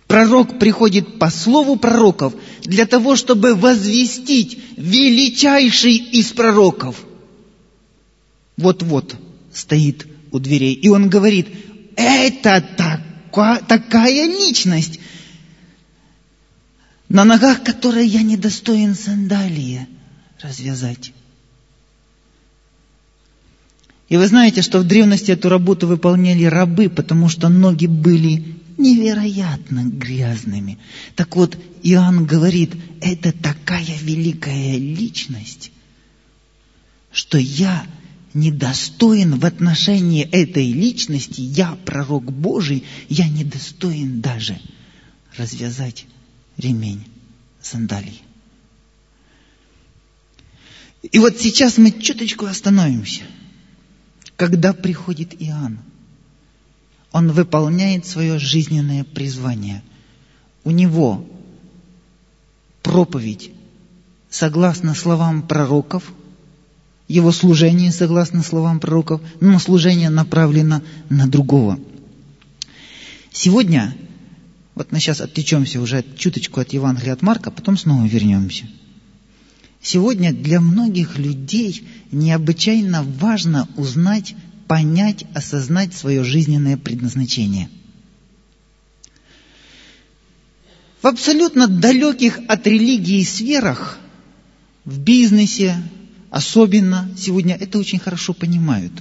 Пророк 0.06 0.58
приходит 0.58 1.18
по 1.18 1.30
слову 1.30 1.76
пророков 1.76 2.34
для 2.62 2.86
того, 2.86 3.16
чтобы 3.16 3.54
возвестить 3.54 4.58
величайший 4.76 5.96
из 5.96 6.30
пророков. 6.32 7.04
Вот-вот 8.56 9.16
стоит 9.52 10.06
у 10.30 10.38
дверей. 10.38 10.74
И 10.74 10.88
он 10.88 11.08
говорит, 11.08 11.48
это 11.96 12.64
такая, 13.68 14.26
личность, 14.26 15.00
на 17.14 17.22
ногах 17.24 17.62
которой 17.62 18.08
я 18.08 18.22
недостоин 18.22 18.96
сандалии 18.96 19.86
развязать. 20.42 21.12
И 24.08 24.16
вы 24.16 24.26
знаете, 24.26 24.62
что 24.62 24.80
в 24.80 24.84
древности 24.84 25.30
эту 25.30 25.48
работу 25.48 25.86
выполняли 25.86 26.42
рабы, 26.42 26.88
потому 26.88 27.28
что 27.28 27.48
ноги 27.48 27.86
были 27.86 28.56
невероятно 28.78 29.84
грязными. 29.84 30.80
Так 31.14 31.36
вот, 31.36 31.56
Иоанн 31.84 32.26
говорит, 32.26 32.72
это 33.00 33.30
такая 33.30 33.96
великая 34.00 34.76
личность, 34.76 35.70
что 37.12 37.38
я 37.38 37.86
недостоин 38.34 39.38
в 39.38 39.46
отношении 39.46 40.24
этой 40.24 40.72
личности, 40.72 41.42
я 41.42 41.78
пророк 41.84 42.32
Божий, 42.32 42.82
я 43.08 43.28
недостоин 43.28 44.20
даже 44.20 44.58
развязать 45.36 46.06
ремень 46.56 47.06
сандалий. 47.60 48.22
И 51.02 51.18
вот 51.18 51.38
сейчас 51.38 51.78
мы 51.78 51.90
чуточку 51.92 52.46
остановимся– 52.46 53.24
когда 54.36 54.72
приходит 54.72 55.40
Иоанн, 55.40 55.78
он 57.12 57.30
выполняет 57.30 58.06
свое 58.06 58.38
жизненное 58.38 59.04
призвание. 59.04 59.82
У 60.64 60.70
него 60.70 61.24
проповедь 62.82 63.52
согласно 64.28 64.94
словам 64.94 65.42
пророков, 65.42 66.12
его 67.06 67.30
служение 67.30 67.92
согласно 67.92 68.42
словам 68.42 68.80
пророков, 68.80 69.20
но 69.40 69.58
служение 69.60 70.10
направлено 70.10 70.82
на 71.08 71.28
другого. 71.28 71.78
Сегодня, 73.30 73.96
вот 74.74 74.92
мы 74.92 75.00
сейчас 75.00 75.20
отвлечемся 75.20 75.80
уже 75.80 76.04
чуточку 76.16 76.60
от 76.60 76.72
Евангелия 76.72 77.12
от 77.12 77.22
Марка, 77.22 77.50
потом 77.50 77.76
снова 77.76 78.06
вернемся– 78.06 78.66
Сегодня 79.84 80.32
для 80.32 80.62
многих 80.62 81.18
людей 81.18 81.86
необычайно 82.10 83.02
важно 83.02 83.68
узнать, 83.76 84.34
понять, 84.66 85.26
осознать 85.34 85.92
свое 85.92 86.24
жизненное 86.24 86.78
предназначение. 86.78 87.68
В 91.02 91.06
абсолютно 91.06 91.68
далеких 91.68 92.38
от 92.48 92.66
религии 92.66 93.22
сферах, 93.24 93.98
в 94.86 94.98
бизнесе 95.00 95.76
особенно 96.30 97.10
сегодня 97.18 97.54
это 97.54 97.78
очень 97.78 97.98
хорошо 97.98 98.32
понимают. 98.32 98.92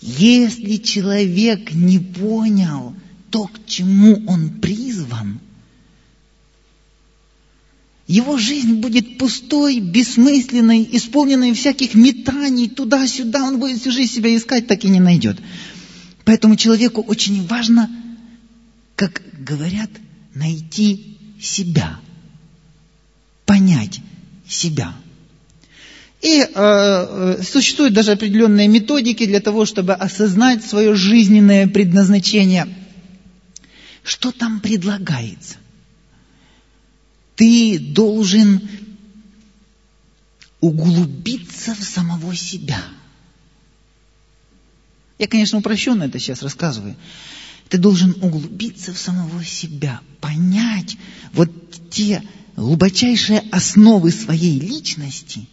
Если 0.00 0.76
человек 0.76 1.74
не 1.74 1.98
понял 1.98 2.94
то, 3.30 3.46
к 3.46 3.66
чему 3.66 4.22
он 4.26 4.60
призван– 4.60 5.40
его 8.10 8.38
жизнь 8.38 8.80
будет 8.80 9.18
пустой, 9.18 9.78
бессмысленной, 9.78 10.88
исполненной 10.90 11.52
всяких 11.52 11.94
метаний 11.94 12.68
туда-сюда. 12.68 13.44
Он 13.44 13.60
будет 13.60 13.80
всю 13.80 13.92
жизнь 13.92 14.12
себя 14.12 14.36
искать, 14.36 14.66
так 14.66 14.84
и 14.84 14.88
не 14.88 14.98
найдет. 14.98 15.38
Поэтому 16.24 16.56
человеку 16.56 17.02
очень 17.02 17.46
важно, 17.46 17.88
как 18.96 19.22
говорят, 19.38 19.90
найти 20.34 21.18
себя. 21.40 22.00
понять 23.46 24.00
себя. 24.48 24.92
И 26.20 26.40
э, 26.40 26.46
э, 26.52 27.42
существуют 27.44 27.94
даже 27.94 28.10
определенные 28.10 28.66
методики 28.66 29.24
для 29.24 29.38
того, 29.38 29.66
чтобы 29.66 29.92
осознать 29.94 30.64
свое 30.64 30.96
жизненное 30.96 31.68
предназначение. 31.68 32.66
Что 34.02 34.32
там 34.32 34.60
предлагается? 34.60 35.56
Ты 37.36 37.78
должен 37.78 38.68
углубиться 40.60 41.74
в 41.74 41.82
самого 41.82 42.34
себя. 42.34 42.82
Я, 45.18 45.26
конечно, 45.26 45.58
упрощенно 45.58 46.04
это 46.04 46.18
сейчас 46.18 46.42
рассказываю. 46.42 46.96
Ты 47.68 47.78
должен 47.78 48.16
углубиться 48.22 48.92
в 48.92 48.98
самого 48.98 49.44
себя, 49.44 50.00
понять 50.20 50.96
вот 51.32 51.50
те 51.90 52.22
глубочайшие 52.56 53.40
основы 53.52 54.10
своей 54.10 54.58
личности, 54.58 55.48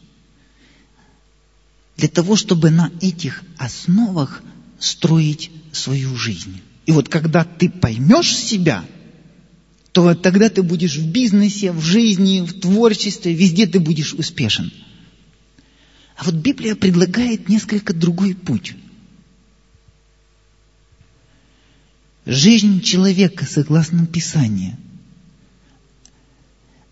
для 1.95 2.07
того, 2.07 2.35
чтобы 2.35 2.69
на 2.69 2.91
этих 3.01 3.43
основах 3.57 4.41
строить 4.79 5.51
свою 5.71 6.15
жизнь. 6.15 6.61
И 6.87 6.91
вот 6.91 7.09
когда 7.09 7.43
ты 7.43 7.69
поймешь 7.69 8.35
себя, 8.35 8.83
то 9.91 10.01
вот 10.01 10.23
тогда 10.23 10.49
ты 10.49 10.63
будешь 10.63 10.95
в 10.95 11.11
бизнесе, 11.11 11.71
в 11.71 11.81
жизни, 11.81 12.41
в 12.41 12.59
творчестве, 12.59 13.33
везде 13.33 13.67
ты 13.67 13.79
будешь 13.79 14.13
успешен. 14.13 14.73
А 16.15 16.23
вот 16.23 16.33
Библия 16.33 16.73
предлагает 16.73 17.47
несколько 17.47 17.93
другой 17.93 18.33
путь– 18.33 18.75
Жизнь 22.27 22.81
человека, 22.81 23.45
согласно 23.45 24.05
Писанию, 24.05 24.75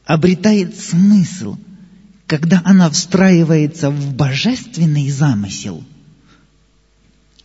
обретает 0.06 0.80
смысл, 0.80 1.58
когда 2.26 2.62
она 2.64 2.90
встраивается 2.90 3.90
в 3.90 4.14
божественный 4.16 5.10
замысел. 5.10 5.84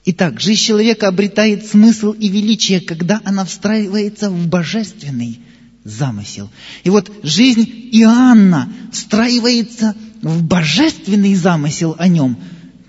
Итак, 0.06 0.40
жизнь 0.40 0.62
человека 0.62 1.08
обретает 1.08 1.66
смысл 1.66 2.12
и 2.12 2.28
величие, 2.28 2.80
когда 2.80 3.20
она 3.24 3.44
встраивается 3.44 4.30
в 4.30 4.48
божественный 4.48 5.40
замысел. 5.84 6.48
И 6.84 6.90
вот 6.90 7.12
жизнь 7.22 7.68
Иоанна 7.92 8.72
встраивается 8.92 9.94
в 10.22 10.42
божественный 10.42 11.34
замысел 11.34 11.96
о 11.98 12.08
нем. 12.08 12.38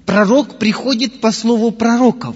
Пророк 0.06 0.58
приходит 0.58 1.20
по 1.20 1.32
слову 1.32 1.72
пророков. 1.72 2.36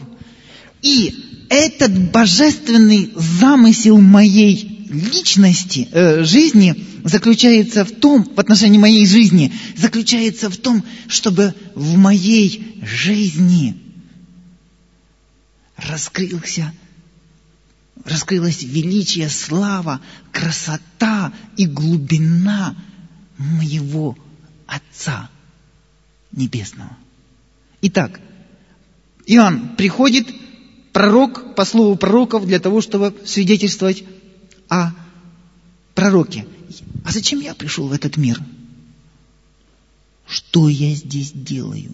И 0.81 1.47
этот 1.49 2.11
божественный 2.11 3.11
замысел 3.15 3.99
моей 3.99 4.87
личности, 4.89 5.87
э, 5.91 6.23
жизни 6.23 6.75
заключается 7.03 7.85
в 7.85 7.91
том, 7.91 8.23
в 8.23 8.39
отношении 8.39 8.77
моей 8.77 9.05
жизни, 9.05 9.53
заключается 9.77 10.49
в 10.49 10.57
том, 10.57 10.83
чтобы 11.07 11.53
в 11.75 11.97
моей 11.97 12.81
жизни 12.83 13.84
раскрылся, 15.77 16.73
раскрылось 18.03 18.63
величие, 18.63 19.29
слава, 19.29 20.01
красота 20.31 21.33
и 21.57 21.65
глубина 21.65 22.75
моего 23.37 24.17
Отца 24.67 25.29
Небесного. 26.31 26.97
Итак, 27.81 28.19
Иоанн 29.25 29.75
приходит 29.75 30.27
пророк 30.91 31.55
по 31.55 31.65
слову 31.65 31.95
пророков 31.95 32.45
для 32.45 32.59
того, 32.59 32.81
чтобы 32.81 33.15
свидетельствовать 33.25 34.03
о 34.69 34.91
пророке. 35.93 36.47
А 37.03 37.11
зачем 37.11 37.39
я 37.39 37.53
пришел 37.53 37.87
в 37.87 37.93
этот 37.93 38.17
мир? 38.17 38.41
Что 40.25 40.69
я 40.69 40.93
здесь 40.95 41.31
делаю? 41.31 41.93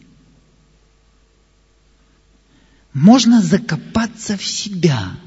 Можно 2.94 3.42
закопаться 3.42 4.38
в 4.38 4.46
себя, 4.46 5.18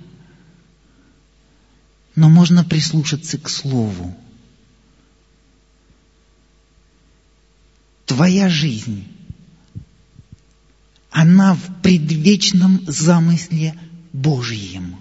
но 2.15 2.29
можно 2.29 2.65
прислушаться 2.65 3.39
к 3.39 3.49
Слову. 3.49 4.15
Твоя 8.07 8.49
жизнь 8.49 9.07
она 11.15 11.55
в 11.55 11.81
предвечном 11.81 12.81
замысле 12.89 13.79
Божьем. 14.13 14.97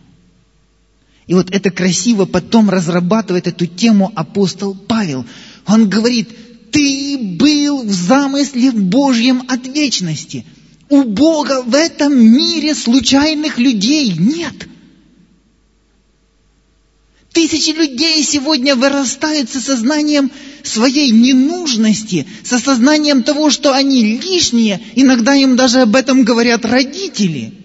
И 1.25 1.33
вот 1.33 1.49
это 1.49 1.71
красиво 1.71 2.25
потом 2.25 2.69
разрабатывает 2.69 3.47
эту 3.47 3.65
тему 3.65 4.11
апостол 4.15 4.75
Павел. 4.75 5.25
Он 5.65 5.89
говорит, 5.89 6.29
ты 6.71 7.17
был 7.39 7.83
в 7.83 7.91
замысле 7.91 8.71
Божьем 8.71 9.43
от 9.47 9.65
вечности. 9.67 10.45
У 10.93 11.01
Бога 11.05 11.63
в 11.63 11.73
этом 11.73 12.15
мире 12.15 12.75
случайных 12.75 13.57
людей 13.57 14.13
нет. 14.15 14.53
Тысячи 17.31 17.71
людей 17.71 18.21
сегодня 18.21 18.75
вырастают 18.75 19.49
с 19.49 19.55
осознанием 19.55 20.29
своей 20.61 21.09
ненужности, 21.09 22.27
с 22.43 22.53
осознанием 22.53 23.23
того, 23.23 23.49
что 23.49 23.73
они 23.73 24.19
лишние. 24.19 24.83
Иногда 24.93 25.33
им 25.33 25.55
даже 25.55 25.81
об 25.81 25.95
этом 25.95 26.23
говорят 26.23 26.63
родители. 26.63 27.55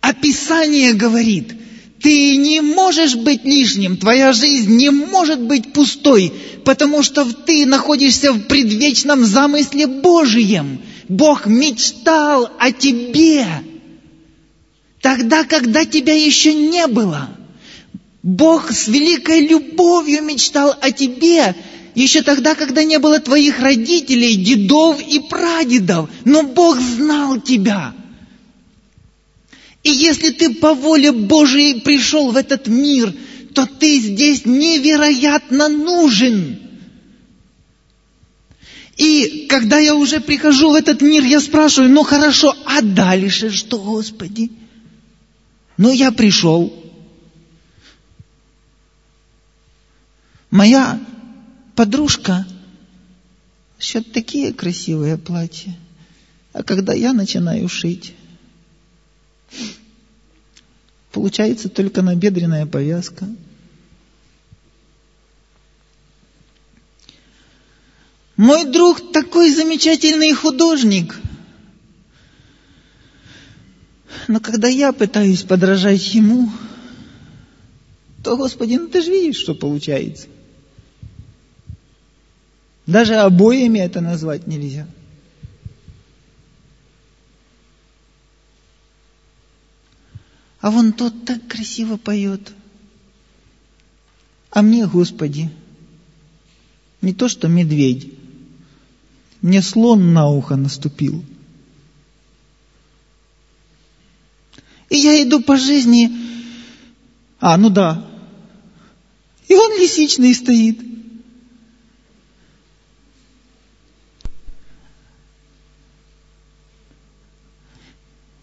Описание 0.00 0.92
говорит, 0.92 1.52
ты 2.00 2.36
не 2.36 2.60
можешь 2.60 3.14
быть 3.14 3.44
лишним, 3.44 3.96
твоя 3.96 4.32
жизнь 4.32 4.76
не 4.76 4.90
может 4.90 5.40
быть 5.40 5.72
пустой, 5.72 6.32
потому 6.64 7.02
что 7.02 7.24
ты 7.24 7.66
находишься 7.66 8.32
в 8.32 8.42
предвечном 8.42 9.24
замысле 9.24 9.86
Божьем. 9.86 10.80
Бог 11.08 11.46
мечтал 11.46 12.50
о 12.58 12.72
тебе. 12.72 13.46
Тогда, 15.00 15.44
когда 15.44 15.84
тебя 15.84 16.14
еще 16.14 16.52
не 16.52 16.86
было, 16.86 17.30
Бог 18.22 18.72
с 18.72 18.88
великой 18.88 19.46
любовью 19.46 20.22
мечтал 20.22 20.74
о 20.80 20.90
тебе, 20.90 21.54
еще 21.94 22.22
тогда, 22.22 22.54
когда 22.54 22.84
не 22.84 22.98
было 22.98 23.20
твоих 23.20 23.60
родителей, 23.60 24.34
дедов 24.34 25.00
и 25.00 25.20
прадедов, 25.20 26.10
но 26.24 26.42
Бог 26.42 26.78
знал 26.78 27.40
тебя. 27.40 27.94
И 29.86 29.90
если 29.90 30.30
ты 30.30 30.52
по 30.52 30.74
воле 30.74 31.12
Божией 31.12 31.80
пришел 31.80 32.32
в 32.32 32.36
этот 32.36 32.66
мир, 32.66 33.14
то 33.54 33.66
ты 33.66 34.00
здесь 34.00 34.44
невероятно 34.44 35.68
нужен. 35.68 36.58
И 38.96 39.46
когда 39.48 39.78
я 39.78 39.94
уже 39.94 40.18
прихожу 40.18 40.72
в 40.72 40.74
этот 40.74 41.02
мир, 41.02 41.22
я 41.22 41.38
спрашиваю, 41.38 41.92
ну 41.92 42.02
хорошо, 42.02 42.52
а 42.66 42.82
дальше 42.82 43.50
что, 43.50 43.78
Господи? 43.78 44.50
Ну, 45.76 45.92
я 45.92 46.10
пришел. 46.10 46.74
Моя 50.50 50.98
подружка 51.76 52.44
шьет 53.78 54.10
такие 54.10 54.52
красивые 54.52 55.16
платья. 55.16 55.76
А 56.52 56.64
когда 56.64 56.92
я 56.92 57.12
начинаю 57.12 57.68
шить, 57.68 58.14
получается 61.12 61.68
только 61.68 62.02
набедренная 62.02 62.66
повязка. 62.66 63.26
Мой 68.36 68.64
друг 68.64 69.12
такой 69.12 69.50
замечательный 69.50 70.32
художник– 70.32 71.16
но 74.28 74.40
когда 74.40 74.68
я 74.68 74.92
пытаюсь 74.92 75.42
подражать 75.42 76.14
ему, 76.14 76.50
то, 78.24 78.36
Господи, 78.36 78.74
ну 78.74 78.88
ты 78.88 79.02
же 79.02 79.10
видишь, 79.10 79.36
что 79.36 79.54
получается. 79.54 80.26
Даже 82.86 83.14
обоями 83.16 83.78
это 83.78 84.00
назвать 84.00 84.46
нельзя. 84.46 84.86
А 90.66 90.70
вон 90.72 90.92
тот 90.92 91.24
так 91.24 91.46
красиво 91.46 91.96
поет. 91.96 92.52
А 94.50 94.62
мне, 94.62 94.88
Господи, 94.88 95.48
не 97.00 97.14
то 97.14 97.28
что 97.28 97.46
медведь, 97.46 98.12
мне 99.42 99.62
слон 99.62 100.12
на 100.12 100.28
ухо 100.28 100.56
наступил– 100.56 101.24
И 104.88 104.96
я 104.96 105.22
иду 105.22 105.40
по 105.40 105.56
жизни, 105.56 106.10
а, 107.38 107.56
ну 107.56 107.70
да, 107.70 108.04
и 109.46 109.54
он 109.54 109.70
лисичный 109.78 110.34
стоит. 110.34 110.80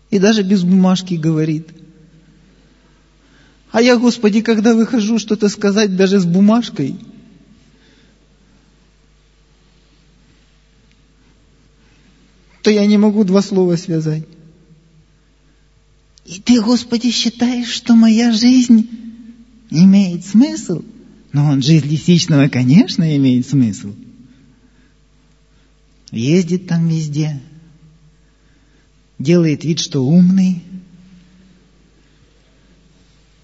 И 0.10 0.20
даже 0.20 0.44
без 0.44 0.64
бумажки 0.64 1.16
говорит. 1.16 1.83
А 3.74 3.82
я, 3.82 3.98
Господи, 3.98 4.42
когда 4.42 4.76
выхожу 4.76 5.18
что-то 5.18 5.50
сказать 5.50 5.96
даже 5.96 6.20
с 6.20 6.26
бумажкой, 6.26 6.96
то 12.62 12.70
я 12.70 12.86
не 12.86 13.00
могу 13.00 13.24
два 13.24 13.42
слова 13.42 13.76
связать. 13.76 14.28
И 16.24 16.40
ты, 16.40 16.62
Господи, 16.62 17.10
считаешь, 17.10 17.70
что 17.70 17.96
моя 17.96 18.32
жизнь 18.32 18.88
имеет 19.72 20.24
смысл? 20.24 20.84
Но 21.32 21.48
он 21.48 21.64
жизнь 21.64 21.88
лисичного, 21.88 22.50
конечно, 22.50 23.18
имеет 23.18 23.48
смысл. 23.48 23.96
Ездит 26.12 26.68
там 26.68 26.88
везде, 26.88 27.42
делает 29.18 29.66
вид, 29.66 29.80
что 29.80 30.06
умный, 30.06 30.62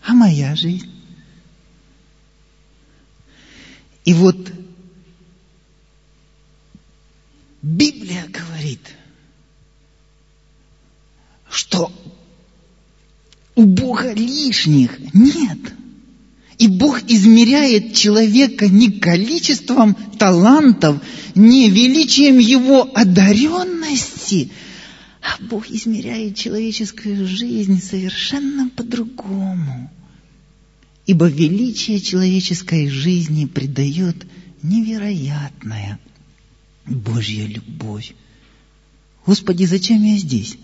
а 0.09 0.13
моя 0.13 0.55
жизнь? 0.55 0.89
И 4.05 4.13
вот 4.15 4.51
Библия 7.61 8.25
говорит, 8.27 8.81
что 11.47 11.91
у 13.53 13.65
Бога 13.65 14.11
лишних 14.13 15.13
нет. 15.13 15.59
И 16.57 16.67
Бог 16.67 17.03
измеряет 17.03 17.93
человека 17.93 18.67
не 18.67 18.89
количеством 18.89 19.93
талантов, 20.17 21.03
не 21.35 21.69
величием 21.69 22.39
его 22.39 22.89
одаренности, 22.95 24.49
а 25.21 25.37
Бог 25.43 25.69
измеряет 25.69 26.35
человеческую 26.35 27.27
жизнь 27.27 27.79
совершенно 27.79 28.69
по-другому. 28.69 29.91
Ибо 31.09 31.27
величие 31.27 31.99
человеческой 31.99 32.87
жизни 32.87 33.45
придает 33.45 34.27
невероятная 34.61 35.99
Божья 36.85 37.47
любовь. 37.47 38.13
Господи, 39.25 39.63
зачем 39.63 40.03
я 40.03 40.17
здесь? 40.19 40.59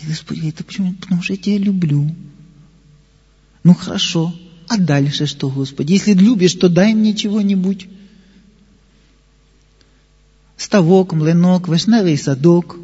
И 0.00 0.06
Господи, 0.06 0.48
это 0.48 0.64
почему? 0.64 0.94
Потому 0.94 1.20
что 1.20 1.34
я 1.34 1.38
тебя 1.38 1.58
люблю. 1.58 2.10
Ну 3.64 3.74
хорошо, 3.74 4.34
а 4.66 4.78
дальше 4.78 5.26
что, 5.26 5.50
Господи? 5.50 5.92
Если 5.92 6.14
любишь, 6.14 6.54
то 6.54 6.70
дай 6.70 6.94
мне 6.94 7.14
чего-нибудь. 7.14 7.86
Ставок, 10.56 11.12
млинок, 11.12 11.68
вишневий 11.68 12.16
садок. 12.16 12.78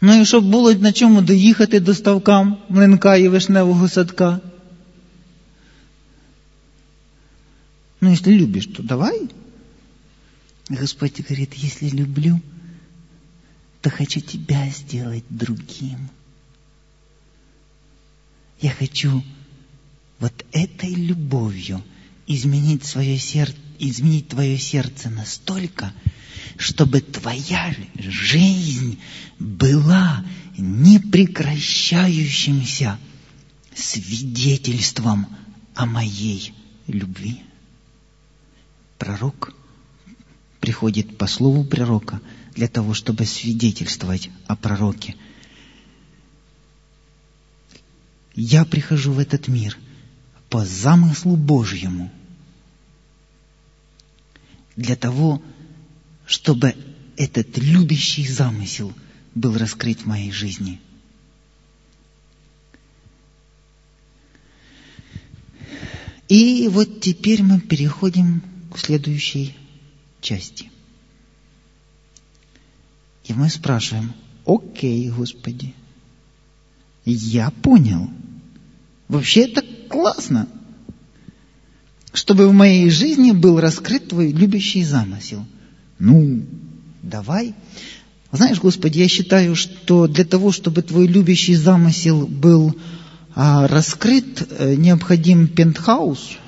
Ну 0.00 0.20
і 0.20 0.26
щоб 0.26 0.44
було 0.44 0.74
на 0.74 0.92
чому 0.92 1.22
доїхати 1.22 1.80
до 1.80 1.94
ставка 1.94 2.56
млинка 2.68 3.16
і 3.16 3.28
вишневого 3.28 3.88
садка. 3.88 4.40
Ну, 8.00 8.12
если 8.12 8.32
любишь, 8.32 8.66
то 8.66 8.82
давай. 8.82 9.28
Господь 10.68 11.20
говорит, 11.20 11.54
если 11.54 11.88
люблю, 11.88 12.40
то 13.80 13.90
хочу 13.90 14.20
тебя 14.20 14.68
сделать 14.70 15.24
другим. 15.30 16.08
Я 18.60 18.70
хочу 18.70 19.22
вот 20.18 20.44
этой 20.52 20.94
любовью 20.94 21.82
изменить 22.26 22.84
свое 22.84 23.18
сердце, 23.18 23.56
изменить 23.78 24.28
твое 24.28 24.58
сердце 24.58 25.10
настолько, 25.10 25.92
чтобы 26.57 27.01
твоя 27.01 27.75
жизнь 27.95 28.99
была 29.39 30.23
непрекращающимся 30.57 32.97
свидетельством 33.75 35.27
о 35.75 35.85
моей 35.85 36.53
любви. 36.87 37.41
Пророк 38.97 39.53
приходит 40.59 41.17
по 41.17 41.27
слову 41.27 41.63
пророка 41.63 42.19
для 42.55 42.67
того, 42.67 42.93
чтобы 42.93 43.25
свидетельствовать 43.25 44.29
о 44.47 44.55
пророке. 44.55 45.15
Я 48.35 48.65
прихожу 48.65 49.13
в 49.13 49.19
этот 49.19 49.47
мир 49.47 49.77
по 50.49 50.65
замыслу 50.65 51.35
Божьему 51.35 52.11
для 54.75 54.95
того, 54.95 55.35
чтобы 55.35 55.60
этот 57.17 57.57
любящий 57.57 58.27
замысел 58.27 58.93
был 59.35 59.57
раскрыт 59.57 60.01
в 60.01 60.05
моей 60.05 60.31
жизни. 60.31 60.79
И 66.29 66.69
вот 66.69 67.01
теперь 67.01 67.43
мы 67.43 67.59
переходим 67.59 68.41
к 68.73 68.77
следующей 68.77 69.53
части. 70.21 70.71
И 73.25 73.33
мы 73.33 73.49
спрашиваем, 73.49 74.13
окей, 74.45 75.09
Господи, 75.09 75.73
я 77.03 77.49
понял. 77.49 78.09
Вообще 79.09 79.41
это 79.41 79.61
классно, 79.89 80.47
чтобы 82.13 82.47
в 82.47 82.53
моей 82.53 82.89
жизни 82.89 83.31
был 83.31 83.59
раскрыт 83.59 84.07
Твой 84.07 84.31
любящий 84.31 84.83
замысел. 84.83 85.45
Ну, 86.01 86.43
давай. 87.01 87.53
Знаешь, 88.31 88.59
Господи, 88.59 88.99
я 88.99 89.07
считаю, 89.07 89.55
что 89.55 90.07
для 90.07 90.25
того, 90.25 90.51
чтобы 90.51 90.81
Твой 90.81 91.07
любящий 91.07 91.55
замысел 91.55 92.27
был 92.27 92.75
а, 93.35 93.67
раскрыт, 93.67 94.47
э, 94.49 94.75
необходим 94.75 95.47
пентхаус– 95.47 96.31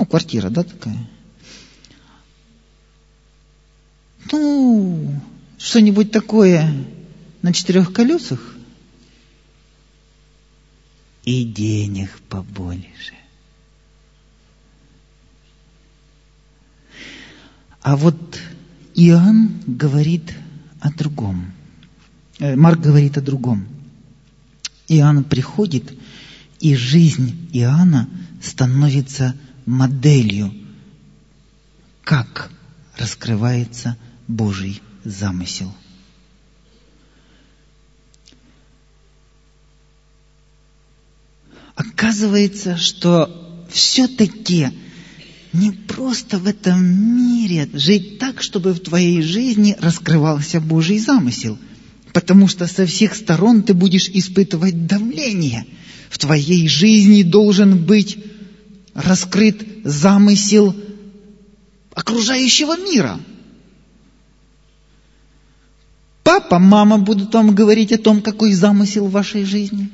ну, 0.00 0.06
квартира, 0.06 0.48
да, 0.48 0.62
такая. 0.62 1.06
Ну, 4.32 5.20
что-нибудь 5.58 6.10
такое 6.10 6.72
на 7.42 7.52
четырех 7.52 7.92
колесах. 7.92 8.56
И 11.24 11.44
денег 11.44 12.18
побольше. 12.30 13.12
А 17.82 17.96
вот 17.96 18.38
Иоанн 18.94 19.62
говорит 19.66 20.34
о 20.80 20.92
другом. 20.92 21.52
Э, 22.38 22.54
Марк 22.56 22.80
говорит 22.80 23.16
о 23.16 23.22
другом. 23.22 23.66
Иоанн 24.88 25.24
приходит, 25.24 25.94
и 26.58 26.74
жизнь 26.74 27.48
Иоанна 27.52 28.08
становится 28.42 29.34
моделью, 29.64 30.52
как 32.02 32.50
раскрывается 32.98 33.96
Божий 34.26 34.82
замысел. 35.04 35.72
Оказывается, 41.76 42.76
что 42.76 43.64
все-таки 43.70 44.68
не 45.52 45.72
просто 45.72 46.38
в 46.38 46.46
этом 46.46 46.82
мире 46.84 47.68
жить 47.72 48.18
так, 48.18 48.40
чтобы 48.40 48.72
в 48.72 48.80
твоей 48.80 49.20
жизни 49.22 49.76
раскрывался 49.80 50.60
Божий 50.60 50.98
замысел, 50.98 51.58
потому 52.12 52.46
что 52.46 52.66
со 52.66 52.86
всех 52.86 53.14
сторон 53.14 53.62
ты 53.62 53.74
будешь 53.74 54.08
испытывать 54.08 54.86
давление. 54.86 55.66
В 56.08 56.18
твоей 56.18 56.68
жизни 56.68 57.22
должен 57.22 57.84
быть 57.84 58.18
раскрыт 58.94 59.66
замысел 59.84 60.74
окружающего 61.94 62.76
мира. 62.76 63.18
Папа, 66.22 66.58
мама 66.58 66.98
будут 66.98 67.34
вам 67.34 67.54
говорить 67.54 67.92
о 67.92 67.98
том, 67.98 68.22
какой 68.22 68.52
замысел 68.52 69.06
в 69.06 69.12
вашей 69.12 69.44
жизни. 69.44 69.90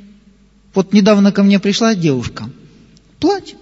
Вот 0.74 0.92
недавно 0.92 1.32
ко 1.32 1.42
мне 1.42 1.58
пришла 1.58 1.94
девушка, 1.94 2.50
плачет. 3.20 3.56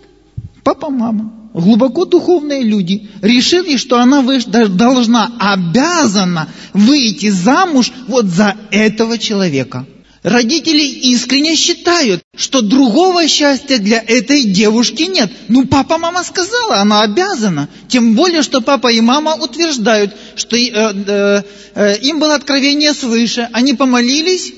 Папа, 0.64 0.90
мама, 0.90 1.43
глубоко 1.60 2.04
духовные 2.04 2.62
люди 2.62 3.08
решили, 3.22 3.76
что 3.76 3.98
она 3.98 4.22
должна, 4.22 5.32
обязана 5.38 6.48
выйти 6.72 7.30
замуж 7.30 7.92
вот 8.08 8.26
за 8.26 8.56
этого 8.70 9.18
человека– 9.18 9.86
Родители 10.24 10.82
искренне 10.82 11.54
считают, 11.54 12.22
что 12.34 12.62
другого 12.62 13.28
счастья 13.28 13.76
для 13.76 13.98
этой 13.98 14.44
девушки 14.44 15.02
нет. 15.02 15.30
Ну, 15.48 15.66
папа, 15.66 15.98
мама 15.98 16.24
сказала, 16.24 16.78
она 16.78 17.02
обязана. 17.02 17.68
Тем 17.88 18.14
более, 18.14 18.40
что 18.40 18.62
папа 18.62 18.90
и 18.90 19.02
мама 19.02 19.34
утверждают, 19.34 20.16
что 20.36 20.56
э, 20.56 20.70
э, 20.72 21.42
э, 21.74 21.98
им 21.98 22.20
было 22.20 22.36
откровение 22.36 22.94
свыше. 22.94 23.50
Они 23.52 23.74
помолились, 23.74 24.54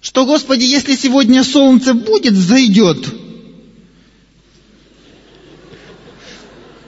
что, 0.00 0.24
Господи, 0.24 0.64
если 0.64 0.96
сегодня 0.96 1.44
солнце 1.44 1.92
будет, 1.92 2.34
зайдет, 2.34 3.06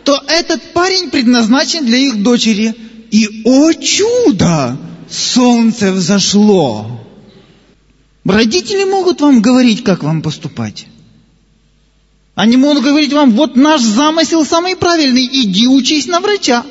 то 0.05 0.23
этот 0.27 0.73
парень 0.73 1.11
предназначен 1.11 1.85
для 1.85 1.99
их 1.99 2.23
дочери. 2.23 2.75
И, 3.11 3.43
о 3.45 3.73
чудо, 3.73 4.79
солнце 5.11 5.93
взошло. 5.93 7.03
Родители 8.25 8.85
могут 8.85 9.21
вам 9.21 9.43
говорить, 9.43 9.85
как 9.85 10.03
вам 10.03 10.23
поступать. 10.23 10.87
Они 12.35 12.57
могут 12.57 12.83
говорить 12.83 13.12
вам, 13.12 13.33
вот 13.33 13.57
наш 13.57 13.83
замысел 13.83 14.45
самый 14.45 14.77
правильный, 14.77 15.27
иди 15.27 15.69
учись 15.69 16.07
на 16.07 16.21
врача. 16.21 16.65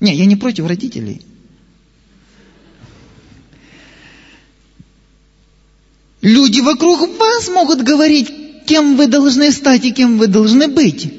Не, 0.00 0.14
я 0.14 0.26
не 0.26 0.36
против 0.36 0.66
родителей. 0.66 1.22
Люди 6.20 6.60
вокруг 6.60 7.18
вас 7.18 7.48
могут 7.48 7.82
говорить, 7.82 8.30
кем 8.66 8.96
вы 8.96 9.06
должны 9.06 9.50
стать 9.52 9.84
и 9.84 9.92
кем 9.92 10.18
вы 10.18 10.26
должны 10.26 10.68
быть. 10.68 11.12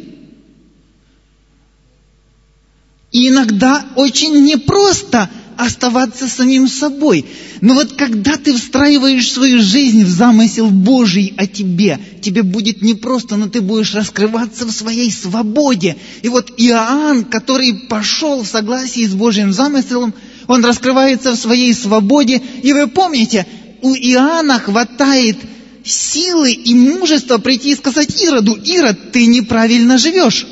И 3.12 3.30
иногда 3.30 3.86
очень 3.96 4.44
непросто 4.44 5.30
оставаться 5.58 6.28
самим 6.28 6.68
собой. 6.68 7.26
Но 7.62 7.74
вот 7.74 7.94
когда 7.94 8.36
ты 8.36 8.54
встраиваешь 8.54 9.32
свою 9.32 9.62
жизнь 9.62 10.04
в 10.04 10.10
замысел 10.10 10.70
Божий 10.70 11.34
о 11.38 11.48
тебе, 11.48 12.00
тебе 12.22 12.44
будет 12.44 12.82
непросто, 12.82 13.38
но 13.38 13.48
ты 13.48 13.62
будешь 13.62 13.94
раскрываться 13.94 14.66
в 14.66 14.72
своей 14.72 15.12
свободе. 15.12 15.96
И 16.24 16.30
вот 16.30 16.52
Иоанн, 16.58 17.24
который 17.24 17.74
пошел 17.74 18.44
в 18.44 18.48
согласии 18.48 19.06
с 19.06 19.14
Божьим 19.14 19.54
замыслом, 19.54 20.14
он 20.48 20.64
раскрывается 20.66 21.32
в 21.32 21.40
своей 21.40 21.74
свободе. 21.74 22.42
И 22.64 22.74
вы 22.74 22.88
помните, 22.88 23.48
у 23.82 23.96
Иоанна 23.96 24.60
хватает 24.60 25.38
силы 25.86 26.52
и 26.52 26.74
мужества 26.74 27.38
прийти 27.38 27.72
и 27.72 27.76
сказать 27.76 28.22
Ироду, 28.22 28.56
Ирод, 28.56 29.12
ты 29.12 29.28
неправильно 29.28 29.98
живешь. 29.98 30.48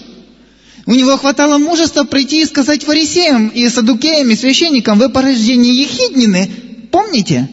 У 0.86 0.92
него 0.92 1.18
хватало 1.18 1.58
мужества 1.58 2.04
прийти 2.04 2.42
и 2.42 2.46
сказать 2.46 2.84
фарисеям 2.84 3.48
и 3.48 3.68
садукеям 3.70 4.30
и 4.30 4.36
священникам, 4.36 5.00
вы 5.00 5.10
по 5.10 5.22
рождению 5.22 5.74
ехиднины, 5.74 6.52
помните? 6.92 7.50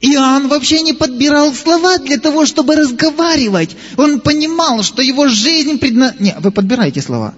Иоанн 0.00 0.48
вообще 0.48 0.80
не 0.80 0.94
подбирал 0.94 1.54
слова 1.54 1.98
для 1.98 2.18
того, 2.18 2.46
чтобы 2.46 2.74
разговаривать. 2.74 3.76
Он 3.98 4.20
понимал, 4.20 4.82
что 4.82 5.02
его 5.02 5.28
жизнь 5.28 5.78
предна... 5.78 6.14
Не, 6.18 6.34
вы 6.38 6.50
подбираете 6.50 7.02
слова. 7.02 7.34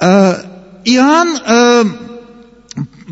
Э, 0.00 0.34
Иоанн 0.84 1.36
э, 1.46 1.84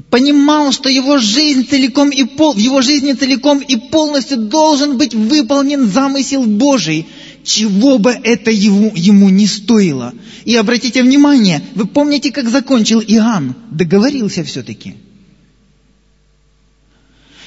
понимал, 0.08 0.72
что 0.72 0.88
его 0.88 1.18
жизнь 1.18 1.66
целиком 1.68 2.10
и 2.10 2.24
пол, 2.24 2.54
в 2.54 2.58
его 2.58 2.80
жизни 2.80 3.12
целиком 3.12 3.58
и 3.58 3.76
полностью 3.76 4.38
должен 4.38 4.96
быть 4.96 5.14
выполнен 5.14 5.88
замысел 5.88 6.44
Божий, 6.44 7.06
чего 7.44 7.98
бы 7.98 8.10
это 8.10 8.50
ему, 8.50 8.92
ему 8.94 9.28
не 9.28 9.46
стоило. 9.46 10.14
И 10.44 10.54
обратите 10.54 11.02
внимание, 11.02 11.62
вы 11.74 11.86
помните, 11.86 12.30
как 12.30 12.48
закончил 12.48 13.00
Иоанн? 13.00 13.54
Договорился 13.70 14.44
все-таки. 14.44 14.94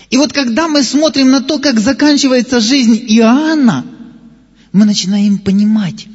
И 0.10 0.18
вот 0.18 0.34
когда 0.34 0.68
мы 0.68 0.84
смотрим 0.84 1.32
на 1.32 1.42
то, 1.42 1.60
как 1.60 1.80
заканчивается 1.80 2.60
жизнь 2.60 3.04
Иоанна, 3.08 3.86
мы 4.72 4.86
начинаем 4.86 5.38
понимать, 5.38 6.08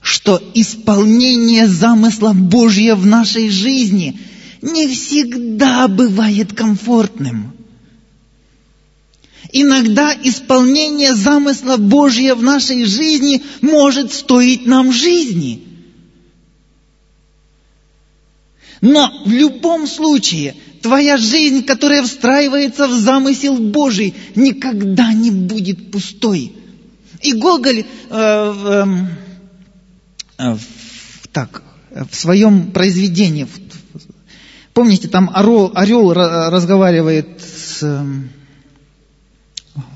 что 0.00 0.40
исполнение 0.54 1.66
замысла 1.66 2.32
Божьего 2.32 2.94
в 2.96 3.06
нашей 3.06 3.50
жизни– 3.50 4.18
не 4.62 4.88
всегда 4.88 5.88
бывает 5.88 6.52
комфортным. 6.52 7.52
Иногда 9.52 10.14
исполнение 10.22 11.14
замысла 11.14 11.76
Божьего 11.76 12.36
в 12.36 12.42
нашей 12.42 12.84
жизни 12.84 13.42
может 13.60 14.12
стоить 14.12 14.66
нам 14.66 14.92
жизни. 14.92 15.64
Но 18.80 19.22
в 19.26 19.30
любом 19.30 19.86
случае, 19.86 20.54
твоя 20.82 21.16
жизнь, 21.16 21.64
которая 21.64 22.02
встраивается 22.02 22.86
в 22.86 22.92
замысел 22.92 23.56
Божий, 23.56 24.14
никогда 24.36 25.12
не 25.12 25.30
будет 25.30 25.90
пустой. 25.90 26.52
И 27.20 27.32
Гоголь 27.32 27.84
э, 27.84 27.84
э, 28.10 28.84
э, 30.38 30.56
так, 31.32 31.62
в 31.90 32.14
своем 32.14 32.70
произведении, 32.70 33.44
в 33.44 33.58
Помните, 34.74 35.08
там 35.08 35.30
орел, 35.34 35.72
орел 35.74 36.12
разговаривает 36.12 37.40
с 37.40 37.82
эм, 37.82 38.30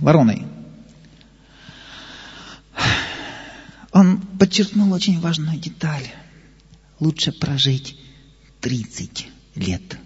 вороной. 0.00 0.44
Он 3.92 4.20
подчеркнул 4.38 4.92
очень 4.92 5.20
важную 5.20 5.58
деталь. 5.58 6.08
Лучше 6.98 7.30
прожить 7.30 7.96
30 8.60 9.28
лет 9.54 9.98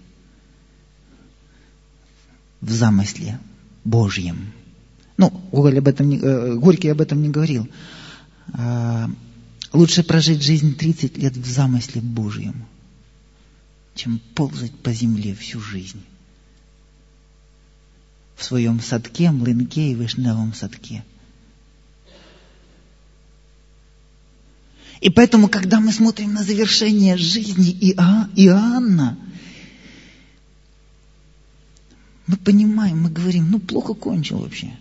в 2.61 2.71
замысле 2.71 3.39
Божьем. 3.83 4.53
Ну, 5.17 5.29
Гоголь 5.51 5.79
об 5.79 5.87
этом 5.87 6.09
не, 6.09 6.19
э, 6.19 6.55
Горький 6.55 6.89
об 6.89 7.01
этом 7.01 7.21
не 7.21 7.29
говорил. 7.29 7.67
А, 8.53 9.09
лучше 9.73 10.03
прожить 10.03 10.43
жизнь 10.43 10.75
30 10.75 11.17
лет 11.17 11.35
в 11.35 11.45
замысле 11.49 12.01
Божьем– 12.01 12.65
чем 13.99 14.19
ползать 14.33 14.73
по 14.79 14.93
земле 14.93 15.35
всю 15.35 15.59
жизнь. 15.59 16.01
В 18.37 18.45
своем 18.45 18.79
садке, 18.79 19.29
млынке 19.29 19.91
и 19.91 19.93
вишневом 19.93 20.53
садке. 20.53 21.03
И 25.01 25.09
поэтому, 25.09 25.49
когда 25.49 25.81
мы 25.81 25.91
смотрим 25.91 26.33
на 26.33 26.43
завершение 26.43 27.17
жизни 27.17 27.71
Иоанна, 27.91 29.17
мы 32.25 32.37
понимаем, 32.37 33.01
мы 33.01 33.09
говорим, 33.09 33.51
ну 33.51 33.59
плохо 33.59 33.93
кончил 33.93 34.39
вообще. 34.39 34.77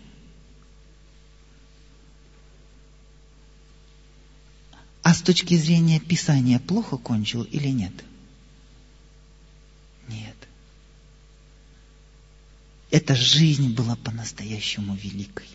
А 5.03 5.13
с 5.13 5.23
точки 5.23 5.57
зрения 5.57 5.99
Писания 5.99 6.61
плохо 6.61 6.99
кончил 6.99 7.43
или? 7.43 7.69
Нет. 7.69 7.95
Эта 12.91 13.15
жизнь 13.15 13.75
была 13.75 13.97
по-настоящему 13.97 14.97
великой. 15.03 15.47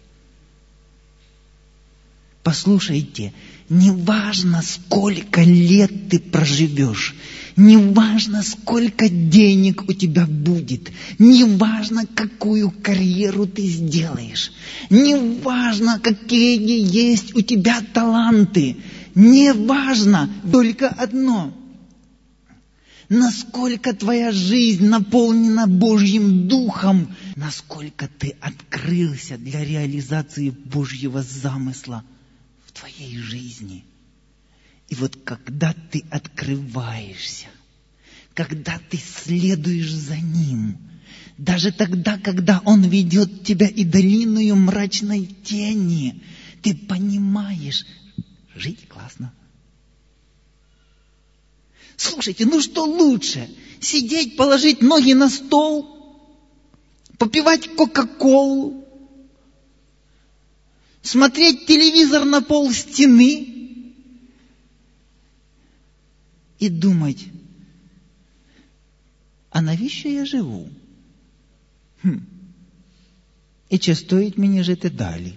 Послушайте, 2.43 3.34
неважно, 3.69 4.62
сколько 4.62 5.41
лет 5.41 6.10
ты 6.10 6.19
проживешь, 6.19 7.15
неважно, 7.56 8.43
сколько 8.43 9.08
денег 9.08 9.89
у 9.89 9.93
тебя 9.93 10.28
будет, 10.28 10.91
неважно, 11.17 12.06
какую 12.06 12.69
карьеру 12.69 13.48
ты 13.48 13.65
сделаешь, 13.65 14.52
неважно, 14.89 16.00
какие 16.00 16.60
есть 16.60 17.34
у 17.34 17.41
тебя 17.41 17.82
таланты, 17.93 18.76
неважно, 19.15 20.30
только 20.52 20.89
одно– 20.89 21.54
насколько 23.13 23.93
твоя 23.93 24.32
жизнь 24.32 24.86
наполнена 24.86 25.67
Божьим 25.67 26.47
Духом, 26.47 27.15
насколько 27.36 28.08
ты 28.08 28.36
открылся 28.41 29.38
для 29.38 29.63
реализации 29.63 30.49
Божьего 30.49 31.21
замысла 31.21 32.04
в 32.65 32.71
твоей 32.71 33.17
жизни. 33.17 33.86
И 34.89 34.95
вот 34.95 35.17
когда 35.23 35.73
ты 35.91 36.04
открываешься, 36.10 37.47
когда 38.34 38.80
ты 38.89 38.97
следуешь 38.97 39.93
за 39.93 40.17
Ним, 40.17 40.78
даже 41.38 41.71
тогда, 41.71 42.17
когда 42.17 42.62
Он 42.65 42.84
ведет 42.84 43.43
тебя 43.43 43.67
и 43.67 43.84
долиною 43.84 44.56
мрачной 44.56 45.26
тени, 45.43 46.21
ты 46.62 46.76
понимаешь, 46.76 47.86
жить 48.56 48.88
классно– 48.88 49.34
Слушайте, 51.96 52.46
ну 52.46 52.61
что 52.61 52.85
лучше? 52.85 53.48
Сидеть, 53.81 54.37
положить 54.37 54.83
ноги 54.83 55.12
на 55.12 55.28
стол, 55.28 55.87
попивать 57.16 57.74
Кока-Колу, 57.76 58.85
смотреть 61.02 61.66
телевизор 61.66 62.25
на 62.25 62.42
пол 62.42 62.71
стены 62.71 63.54
и 66.58 66.69
думать, 66.69 67.27
а 69.50 69.60
навіщо 69.60 70.08
я 70.08 70.27
живу? 70.27 70.69
Хм. 72.02 72.19
І 73.69 73.79
чи 73.79 73.94
стоїть 73.94 74.38
мені 74.38 74.62
жити 74.62 74.90
далі? 74.90 75.35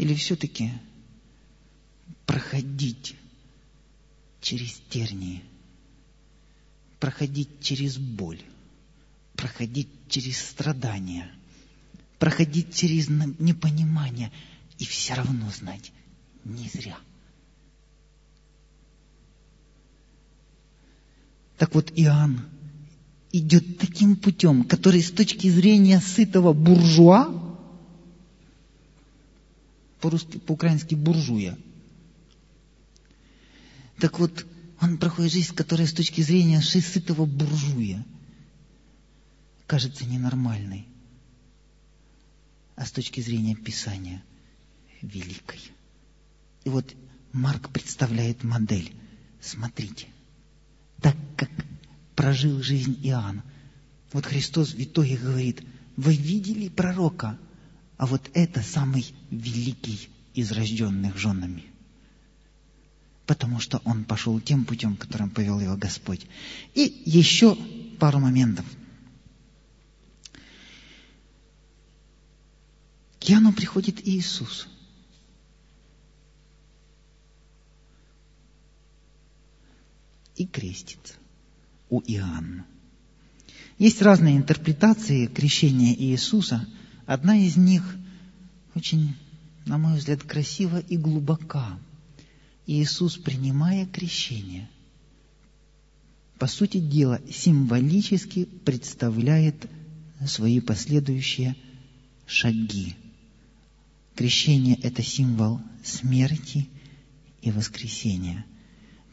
Или 0.00 0.14
все-таки 0.14 0.72
проходить 2.25 3.15
через 4.41 4.81
тернии, 4.89 5.43
проходить 6.99 7.61
через 7.61 7.97
боль, 7.97 8.41
проходить 9.35 9.89
через 10.07 10.39
страдания, 10.39 11.31
проходить 12.19 12.73
через 12.73 13.09
непонимание 13.09 14.31
и 14.77 14.85
все 14.85 15.13
равно 15.13 15.49
знать, 15.51 15.91
не 16.43 16.69
зря. 16.69 16.97
Так 21.57 21.73
вот, 21.73 21.91
Иоанн 21.95 22.45
идет 23.31 23.77
таким 23.79 24.15
путем, 24.15 24.63
который 24.63 25.01
с 25.01 25.11
точки 25.11 25.49
зрения 25.49 25.99
сытого 25.99 26.53
буржуа 26.53 27.45
по-русски, 29.99 30.37
по-украински 30.37 30.95
буржуя. 30.95 31.57
Так 33.97 34.19
вот, 34.19 34.45
он 34.81 34.97
проходит 34.97 35.31
жизнь, 35.31 35.55
которая 35.55 35.87
с 35.87 35.93
точки 35.93 36.21
зрения 36.21 36.61
сытого 36.61 37.25
буржуя 37.25 38.03
кажется 39.67 40.05
ненормальной, 40.05 40.85
а 42.75 42.85
с 42.85 42.91
точки 42.91 43.21
зрения 43.21 43.55
Писания 43.55 44.23
великой. 45.01 45.59
И 46.65 46.69
вот 46.69 46.93
Марк 47.31 47.69
представляет 47.69 48.43
модель. 48.43 48.93
Смотрите, 49.41 50.07
так 51.01 51.15
как 51.37 51.49
прожил 52.15 52.61
жизнь 52.61 52.99
Иоанн, 53.03 53.43
вот 54.11 54.25
Христос 54.25 54.73
в 54.73 54.81
итоге 54.81 55.17
говорит, 55.17 55.63
вы 55.95 56.15
видели 56.15 56.67
пророка, 56.67 57.37
а 57.97 58.07
вот 58.07 58.29
это 58.33 58.61
самый 58.61 59.05
великий 59.31 60.09
из 60.33 60.51
рожденных 60.51 61.17
женами. 61.17 61.63
Потому 63.25 63.59
что 63.59 63.81
он 63.85 64.03
пошел 64.03 64.39
тем 64.39 64.65
путем, 64.65 64.95
которым 64.95 65.29
повел 65.29 65.59
его 65.59 65.75
Господь. 65.75 66.27
И 66.73 67.03
еще 67.05 67.57
пару 67.99 68.19
моментов. 68.19 68.65
К 73.19 73.31
Иоанну 73.31 73.53
приходит 73.53 74.07
Иисус. 74.07 74.67
И 80.35 80.45
крестится 80.45 81.13
у 81.89 82.01
Иоанна. 82.01 82.65
Есть 83.79 84.01
разные 84.01 84.37
интерпретации 84.37 85.27
крещения 85.27 85.93
Иисуса. 85.93 86.67
Одна 87.05 87.37
из 87.37 87.57
них 87.57 87.83
очень, 88.75 89.15
на 89.65 89.77
мой 89.77 89.97
взгляд, 89.97 90.23
красива 90.23 90.79
и 90.79 90.97
глубока. 90.97 91.79
Иисус, 92.67 93.17
принимая 93.17 93.85
крещение, 93.85 94.69
по 96.39 96.47
сути 96.47 96.79
дела, 96.79 97.21
символически 97.31 98.45
представляет 98.45 99.69
свои 100.27 100.59
последующие 100.59 101.55
шаги. 102.25 102.95
Крещение– 104.15 104.75
это 104.83 105.01
символ 105.03 105.61
смерти 105.83 106.67
и 107.41 107.51
воскресения. 107.51 108.45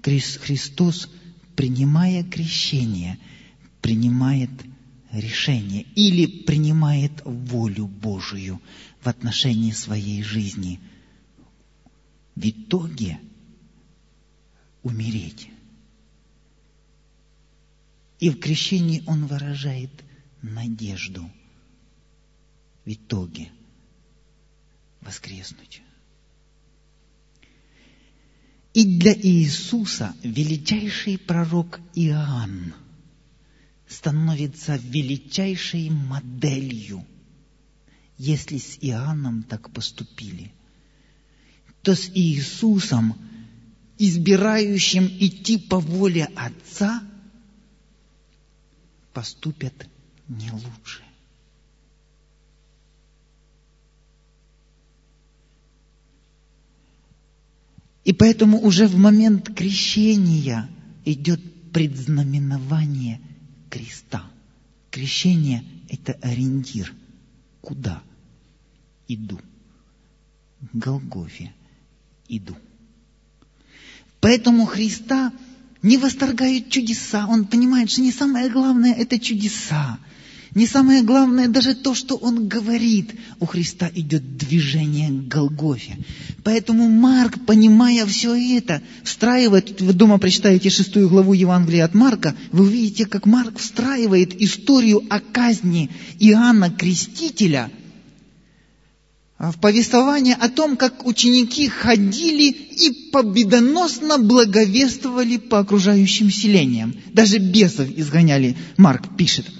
Христос, 0.02 1.08
принимая 1.54 2.24
крещение– 2.24 3.18
принимает 3.82 4.50
решение 5.10 5.84
или 5.94 6.26
принимает 6.26 7.12
волю 7.24 7.88
Божию 7.88 8.62
в 9.02 9.08
отношении 9.08 9.72
своей 9.72 10.22
жизни. 10.22 10.80
В 12.34 12.48
итоге 12.48 13.18
умереть. 14.82 15.48
И 18.20 18.30
в 18.30 18.38
крещении 18.38 19.02
он 19.06 19.26
выражает 19.26 19.90
надежду 20.42 21.28
в 22.84 22.92
итоге 22.92 23.50
воскреснуть. 25.00 25.82
И 28.74 28.98
для 28.98 29.12
Иисуса 29.14 30.14
величайший 30.22 31.18
пророк 31.18 31.80
Иоанн– 31.94 32.74
становится 33.92 34.76
величайшей 34.76 35.90
моделью, 35.90 37.04
если 38.18 38.58
с 38.58 38.78
Иоанном 38.80 39.42
так 39.42 39.70
поступили, 39.70 40.52
то 41.82 41.94
с 41.94 42.10
Иисусом, 42.14 43.14
избирающим 43.98 45.06
идти 45.06 45.58
по 45.58 45.78
воле 45.78 46.28
Отца, 46.36 47.02
поступят 49.12 49.74
не 50.28 50.50
лучше. 50.50 51.02
И 58.04 58.12
поэтому 58.12 58.60
уже 58.60 58.88
в 58.88 58.96
момент 58.96 59.54
крещения 59.54 60.68
идет 61.04 61.40
предзнаменование– 61.72 63.20
креста. 63.70 64.30
Крещение– 64.90 65.64
это 65.88 66.12
ориентир. 66.14 66.92
Куда? 67.60 68.02
Иду. 69.08 69.38
К 70.60 70.74
Голгофе 70.74 71.54
иду. 72.28 72.56
Поэтому 74.22 74.66
Христа 74.66 75.32
не 75.82 75.98
восторгают 75.98 76.70
чудеса. 76.70 77.26
Он 77.28 77.44
понимает, 77.44 77.90
что 77.90 78.02
не 78.02 78.12
самое 78.12 78.48
главное– 78.48 78.94
это 78.98 79.18
чудеса. 79.18 79.98
Не 80.54 80.68
самое 80.68 81.02
главное 81.02 81.48
даже 81.48 81.74
то, 81.74 81.92
что 81.92 82.14
он 82.14 82.46
говорит. 82.46 83.10
У 83.40 83.46
Христа 83.46 83.90
идет 83.92 84.36
движение 84.36 85.08
к 85.08 85.26
Голгофе. 85.26 85.96
Поэтому 86.44 86.88
Марк, 86.88 87.44
понимая 87.46 88.06
все 88.06 88.36
это, 88.58 88.80
встраивает, 89.02 89.80
вы 89.80 89.92
дома 89.92 90.18
прочитаете 90.18 90.70
шестую 90.70 91.08
главу 91.08 91.32
Евангелия 91.32 91.84
от 91.84 91.94
Марка, 91.94 92.36
вы 92.52 92.66
увидите, 92.66 93.06
как 93.06 93.26
Марк 93.26 93.58
встраивает 93.58 94.40
историю 94.40 95.02
о 95.10 95.18
казни 95.18 95.90
Иоанна 96.20 96.70
Крестителя 96.70 97.72
в 99.50 99.58
повествование 99.58 100.36
о 100.36 100.48
том, 100.48 100.76
как 100.76 101.04
ученики 101.04 101.68
ходили 101.68 102.50
и 102.50 103.10
победоносно 103.10 104.18
благовествовали 104.18 105.38
по 105.38 105.58
окружающим 105.58 106.30
селениям. 106.30 106.94
Даже 107.12 107.38
бесов 107.38 107.88
изгоняли, 107.88 108.56
Марк 108.76 109.16
пишет– 109.16 109.46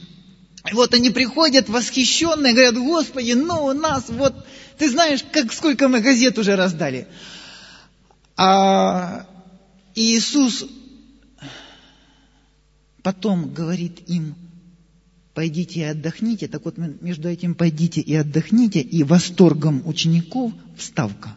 и 0.71 0.75
вот 0.75 0.95
они 0.95 1.11
приходят 1.11 1.69
восхищенные, 1.69 2.53
говорят, 2.53 2.77
Господи, 2.77 3.33
ну 3.33 3.65
у 3.65 3.73
нас 3.73 4.05
вот, 4.09 4.47
ты 4.79 4.89
знаешь, 4.91 5.25
как, 5.33 5.53
сколько 5.53 5.89
мы 5.89 6.01
газет 6.01 6.39
уже 6.39 6.55
раздали. 6.55 7.09
А 8.37 9.27
Иисус 9.95 10.65
потом 13.03 13.53
говорит 13.53 14.09
им, 14.09 14.37
пойдите 15.35 15.81
и 15.81 15.85
отдохните. 15.85 16.49
Так 16.49 16.65
вот, 16.65 16.77
между 16.79 17.29
этим 17.29 17.55
пойдите 17.55 18.01
и 18.01 18.15
отдохните 18.15 18.81
и 18.81 19.03
восторгом 19.03 19.87
учеников 19.87 20.53
вставка. 20.77 21.37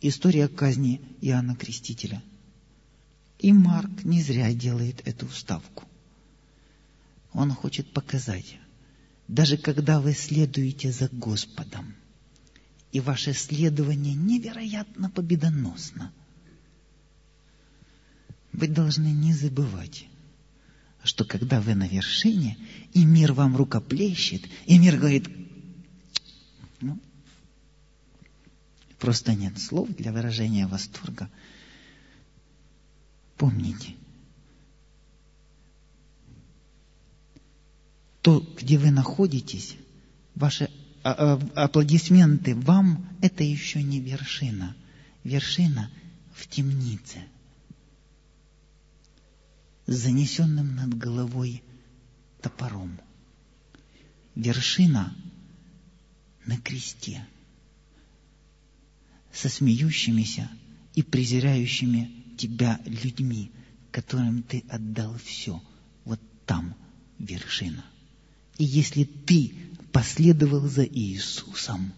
История 0.00 0.48
казни 0.48 1.00
Иоанна 1.20 1.56
Крестителя. 1.56 2.22
И 3.38 3.52
Марк 3.52 4.04
не 4.04 4.22
зря 4.22 4.52
делает 4.52 5.06
эту 5.06 5.26
вставку. 5.28 5.84
Он 7.32 7.52
хочет 7.52 7.92
показать, 7.92 8.58
даже 9.28 9.56
когда 9.56 10.00
вы 10.00 10.14
следуете 10.14 10.90
за 10.90 11.08
Господом, 11.08 11.94
и 12.92 13.00
ваше 13.00 13.34
следование 13.34 14.14
невероятно 14.14 15.10
победоносно, 15.10 16.12
вы 18.52 18.66
должны 18.66 19.12
не 19.12 19.32
забывать, 19.32 20.06
что 21.02 21.24
когда 21.24 21.60
вы 21.60 21.74
на 21.74 21.86
вершине, 21.86 22.58
и 22.92 23.04
мир 23.04 23.32
вам 23.32 23.56
рукоплещет, 23.56 24.42
и 24.66 24.78
мир 24.78 24.96
говорит, 24.96 25.28
ну, 26.80 26.98
просто 28.98 29.34
нет 29.34 29.58
слов 29.58 29.88
для 29.90 30.12
выражения 30.12 30.66
восторга, 30.66 31.30
помните– 33.36 33.94
то, 38.22 38.46
где 38.58 38.78
вы 38.78 38.90
находитесь, 38.90 39.76
ваши 40.34 40.70
а, 41.02 41.38
а, 41.54 41.64
аплодисменты 41.64 42.54
вам, 42.54 43.08
это 43.22 43.42
еще 43.42 43.82
не 43.82 44.00
вершина. 44.00 44.76
Вершина 45.24 45.90
в 46.34 46.46
темнице, 46.46 47.24
занесенным 49.86 50.76
над 50.76 50.96
головой 50.96 51.62
топором. 52.40 52.98
Вершина 54.34 55.14
на 56.46 56.56
кресте, 56.58 57.26
со 59.32 59.48
смеющимися 59.48 60.50
и 60.94 61.02
презирающими 61.02 62.10
тебя 62.36 62.80
людьми, 62.84 63.50
которым 63.90 64.42
ты 64.42 64.64
отдал 64.68 65.16
все. 65.18 65.62
Вот 66.04 66.20
там 66.46 66.74
вершина. 67.18 67.84
И 68.58 68.64
если 68.64 69.04
ты 69.04 69.54
последовал 69.92 70.66
за 70.68 70.84
Иисусом, 70.84 71.92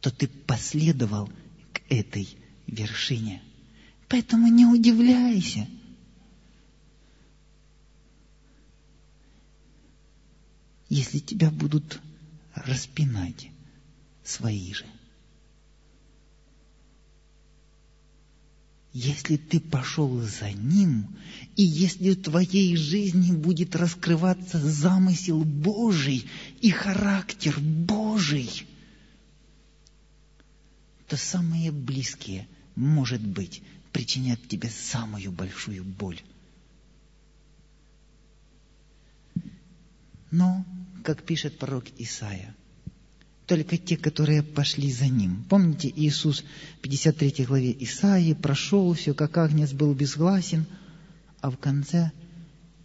то 0.00 0.10
ты 0.10 0.26
последовал 0.26 1.30
к 1.72 1.80
этой 1.88 2.28
вершине. 2.66 3.42
Поэтому 4.08 4.48
не 4.48 4.66
удивляйся. 4.66 5.68
если 10.92 11.20
тебя 11.20 11.50
будут 11.50 12.02
распинать 12.54 13.48
свои 14.24 14.74
же? 14.74 14.84
Если 18.92 19.38
ты 19.38 19.58
пошел 19.58 20.20
за 20.20 20.52
ним, 20.52 21.16
и 21.56 21.62
если 21.62 22.10
в 22.10 22.22
твоей 22.22 22.76
жизни 22.76 23.32
будет 23.32 23.74
раскрываться 23.74 24.58
замысел 24.58 25.42
Божий 25.44 26.28
и 26.60 26.70
характер 26.70 27.58
Божий, 27.58 28.66
то 31.08 31.16
самые 31.16 31.72
близкие, 31.72 32.46
может 32.76 33.26
быть, 33.26 33.62
причинят 33.92 34.46
тебе 34.46 34.68
самую 34.68 35.32
большую 35.32 35.84
боль. 35.84 36.20
Но 40.30 40.66
как 41.02 41.22
пишет 41.22 41.58
пророк 41.58 41.84
Исаия, 41.98 42.54
только 43.46 43.76
те, 43.76 43.96
которые 43.96 44.42
пошли 44.42 44.90
за 44.92 45.08
ним. 45.08 45.44
Помните, 45.48 45.92
Иисус 45.94 46.44
в 46.78 46.80
53 46.80 47.44
главе 47.44 47.76
Исаии 47.84 48.32
прошел 48.32 48.92
все, 48.94 49.14
как 49.14 49.36
агнец 49.36 49.72
был 49.72 49.94
безгласен, 49.94 50.66
а 51.40 51.50
в 51.50 51.56
конце 51.58 52.12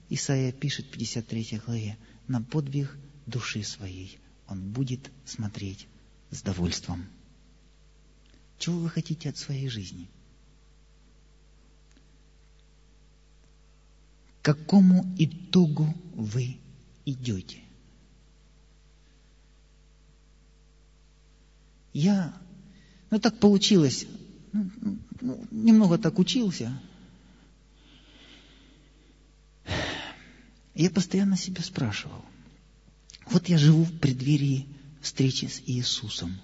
Исаия 0.09 0.51
пишет 0.51 0.87
в 0.87 0.89
53 0.91 1.61
главе, 1.65 1.97
на 2.27 2.41
подвиг 2.41 2.97
души 3.25 3.63
своей 3.63 4.19
он 4.47 4.71
будет 4.71 5.11
смотреть 5.25 5.87
с 6.31 6.41
довольством. 6.41 7.05
Чего 8.57 8.79
вы 8.79 8.89
хотите 8.89 9.29
от 9.29 9.37
своей 9.37 9.69
жизни? 9.69 10.09
К 14.41 14.45
какому 14.45 15.05
итогу 15.17 15.93
вы 16.15 16.57
идете? 17.05 17.66
Я, 21.97 22.31
ну 23.09 23.19
так 23.19 23.39
получилось, 23.39 24.05
ну, 24.53 24.69
ну, 25.19 25.47
немного 25.49 25.97
так 25.97 26.19
учился. 26.19 26.79
Я 30.75 30.91
постоянно 30.91 31.35
себя 31.35 31.63
спрашивал. 31.63 32.23
Вот 33.31 33.49
я 33.49 33.57
живу 33.57 33.83
в 33.83 33.97
преддверии 33.97 34.67
встречи 35.01 35.45
с 35.45 35.63
Иисусом. 35.65 36.37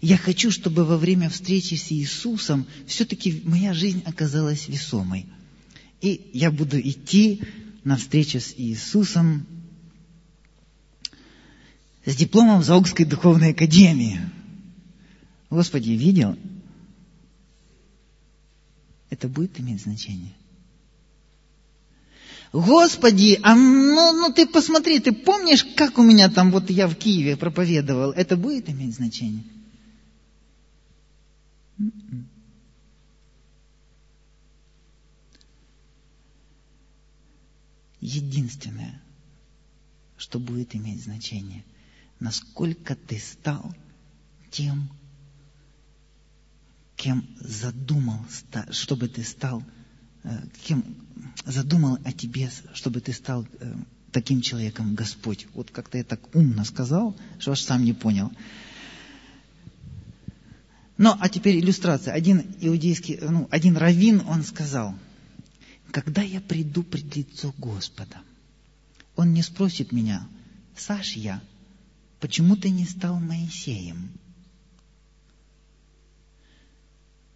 Я 0.00 0.16
хочу, 0.16 0.50
чтобы 0.50 0.86
во 0.86 0.96
время 0.96 1.28
встречи 1.28 1.74
с 1.74 1.92
Иисусом 1.92 2.66
все-таки 2.86 3.42
моя 3.44 3.74
жизнь 3.74 4.02
оказалась 4.06 4.68
весомой. 4.68 5.26
И 6.00 6.30
я 6.32 6.50
буду 6.50 6.80
идти 6.80 7.42
на 7.84 7.98
встречу 7.98 8.40
с 8.40 8.54
Иисусом 8.56 9.46
с 12.04 12.16
дипломом 12.16 12.62
Заокской 12.62 13.06
духовной 13.06 13.50
академии. 13.50 14.20
Господи, 15.50 15.92
видел? 15.92 16.36
Это 19.10 19.28
будет 19.28 19.58
иметь 19.60 19.82
значение? 19.82 20.34
Господи, 22.52 23.40
а 23.42 23.54
ну, 23.56 24.12
ну 24.12 24.32
ты 24.32 24.46
посмотри, 24.46 25.00
ты 25.00 25.12
помнишь, 25.12 25.64
как 25.76 25.98
у 25.98 26.02
меня 26.02 26.28
там, 26.28 26.52
вот 26.52 26.70
я 26.70 26.86
в 26.86 26.94
Киеве 26.94 27.36
проповедовал, 27.36 28.12
это 28.12 28.36
будет 28.36 28.68
иметь 28.68 28.94
значение? 28.94 29.42
М-м. 31.78 32.28
Единственное, 38.00 39.02
что 40.16 40.38
будет 40.38 40.76
иметь 40.76 41.02
значение– 41.02 41.64
насколько 42.24 42.96
ты 42.96 43.18
стал 43.18 43.74
тем, 44.50 44.88
кем 46.96 47.26
задумал, 47.38 48.24
чтобы 48.70 49.08
ты 49.08 49.22
стал, 49.22 49.62
э, 50.22 50.30
кем 50.64 50.82
задумал 51.44 51.98
о 52.02 52.12
тебе, 52.12 52.50
чтобы 52.72 53.02
ты 53.02 53.12
стал 53.12 53.46
э, 53.60 53.74
таким 54.10 54.40
человеком 54.40 54.94
Господь. 54.94 55.46
Вот 55.52 55.70
как-то 55.70 55.98
я 55.98 56.04
так 56.04 56.34
умно 56.34 56.64
сказал, 56.64 57.14
что 57.38 57.52
аж 57.52 57.60
сам 57.60 57.84
не 57.84 57.92
понял. 57.92 58.32
Ну, 60.96 61.14
а 61.20 61.28
теперь 61.28 61.58
иллюстрация. 61.60 62.14
Один 62.14 62.56
иудейский, 62.58 63.18
ну, 63.20 63.48
один 63.50 63.76
раввин, 63.76 64.22
он 64.26 64.44
сказал, 64.44 64.94
когда 65.90 66.22
я 66.22 66.40
приду 66.40 66.84
пред 66.84 67.14
лицо 67.16 67.54
Господа, 67.58 68.16
он 69.14 69.34
не 69.34 69.42
спросит 69.42 69.92
меня, 69.92 70.26
Саш 70.74 71.16
я 71.16 71.42
почему 72.24 72.56
ты 72.56 72.70
не 72.70 72.86
стал 72.86 73.20
Моисеем? 73.20 74.10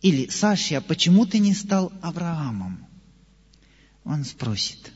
Или, 0.01 0.31
Саша, 0.31 0.81
почему 0.81 1.27
ты 1.27 1.41
не 1.41 1.53
стал 1.53 1.93
Авраамом? 2.01 2.89
Он 4.05 4.25
спросит, 4.25 4.91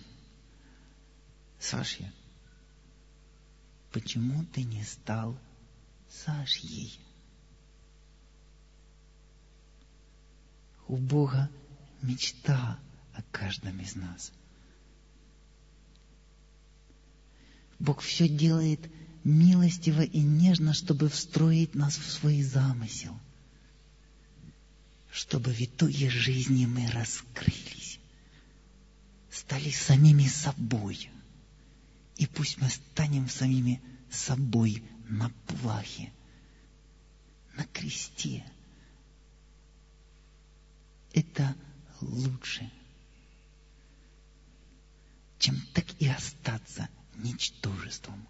Саша, 1.60 2.10
почему 3.90 4.46
ты 4.46 4.62
не 4.62 4.82
стал 4.82 5.38
Сашьей? 6.08 6.98
У 10.88 10.96
Бога 10.96 11.50
мечта 12.00 12.78
о 13.12 13.20
каждом 13.24 13.78
из 13.78 13.94
нас. 13.94 14.32
Бог 17.78 18.00
все 18.00 18.26
делает 18.26 18.90
милостиво 19.24 20.02
и 20.02 20.20
нежно, 20.20 20.74
чтобы 20.74 21.08
встроить 21.08 21.74
нас 21.74 21.96
в 21.96 22.10
свой 22.10 22.42
замысел, 22.42 23.18
чтобы 25.10 25.52
в 25.52 25.60
итоге 25.60 26.10
жизни 26.10 26.66
мы 26.66 26.90
раскрылись, 26.90 28.00
стали 29.30 29.70
самими 29.70 30.26
собой. 30.26 31.10
И 32.16 32.26
пусть 32.26 32.58
мы 32.58 32.68
станем 32.68 33.28
самими 33.28 33.80
собой 34.10 34.82
на 35.08 35.30
плахе, 35.46 36.12
на 37.56 37.64
кресте. 37.66 38.44
Это 41.12 41.54
лучше, 42.00 42.70
чем 45.38 45.60
так 45.74 45.84
и 46.00 46.08
остаться 46.08 46.88
ничтожеством 47.16 48.26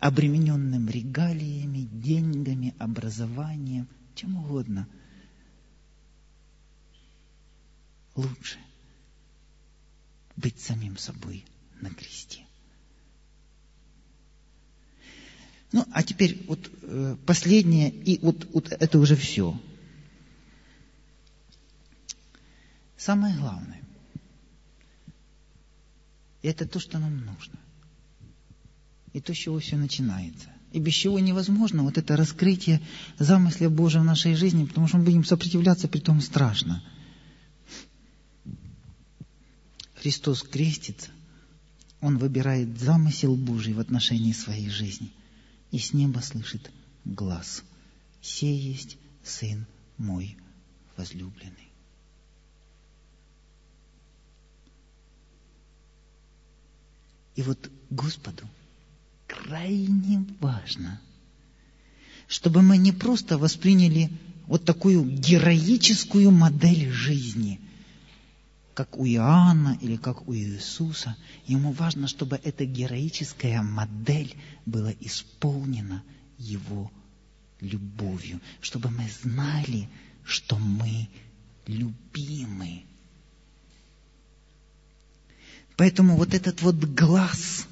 обремененным 0.00 0.88
регалиями, 0.88 1.86
деньгами, 1.92 2.74
образованием, 2.78 3.86
чем 4.14 4.36
угодно. 4.36 4.88
Лучше 8.16 8.58
быть 10.36 10.58
самим 10.58 10.96
собой 10.96 11.44
на 11.82 11.90
кресте. 11.90 12.44
Ну, 15.72 15.86
а 15.92 16.02
теперь 16.02 16.44
вот 16.48 16.70
э, 16.82 17.16
последнее, 17.26 17.90
и 17.90 18.18
вот, 18.20 18.48
вот 18.52 18.72
это 18.72 18.98
уже 18.98 19.14
все. 19.14 19.60
Самое 22.96 23.36
главное, 23.36 23.80
это 26.42 26.66
то, 26.66 26.80
что 26.80 26.98
нам 26.98 27.24
нужно– 27.24 27.58
и 29.12 29.20
то, 29.20 29.34
с 29.34 29.36
чего 29.36 29.58
все 29.58 29.76
начинается. 29.76 30.48
И 30.72 30.78
без 30.78 30.94
чего 30.94 31.18
невозможно 31.18 31.82
вот 31.82 31.98
это 31.98 32.16
раскрытие 32.16 32.80
замысля 33.18 33.68
Божьего 33.68 34.02
в 34.02 34.06
нашей 34.06 34.34
жизни, 34.34 34.66
потому 34.66 34.86
что 34.86 34.98
мы 34.98 35.04
будем 35.04 35.24
сопротивляться, 35.24 35.88
при 35.88 35.98
том 35.98 36.20
страшно. 36.20 36.82
Христос 39.94 40.42
крестится, 40.42 41.10
Он 42.00 42.18
выбирает 42.18 42.78
замысел 42.78 43.36
Божий 43.36 43.74
в 43.74 43.80
отношении 43.80 44.32
своей 44.32 44.70
жизни. 44.70 45.12
И 45.72 45.78
с 45.78 45.92
неба 45.92 46.20
слышит 46.20 46.70
глаз. 47.04 47.62
«Сей 48.22 48.56
есть 48.56 48.96
Сын 49.22 49.66
мой 49.98 50.36
возлюбленный». 50.96 51.68
И 57.36 57.42
вот 57.42 57.70
Господу– 57.90 58.48
крайне 59.30 60.24
важно, 60.40 61.00
чтобы 62.26 62.62
мы 62.62 62.78
не 62.78 62.92
просто 62.92 63.38
восприняли 63.38 64.10
вот 64.46 64.64
такую 64.64 65.04
героическую 65.04 66.30
модель 66.30 66.90
жизни, 66.90 67.60
как 68.74 68.98
у 68.98 69.06
Иоанна 69.06 69.78
или 69.80 69.96
как 69.96 70.26
у 70.26 70.34
Иисуса. 70.34 71.16
Ему 71.46 71.72
важно, 71.72 72.08
чтобы 72.08 72.40
эта 72.42 72.64
героическая 72.64 73.62
модель 73.62 74.34
была 74.66 74.92
исполнена 75.00 76.02
Его 76.38 76.90
любовью, 77.60 78.40
чтобы 78.60 78.90
мы 78.90 79.08
знали, 79.22 79.88
что 80.24 80.56
мы 80.56 81.08
любимы. 81.66 82.84
Поэтому 85.76 86.16
вот 86.16 86.34
этот 86.34 86.60
вот 86.62 86.76
глаз 86.76 87.66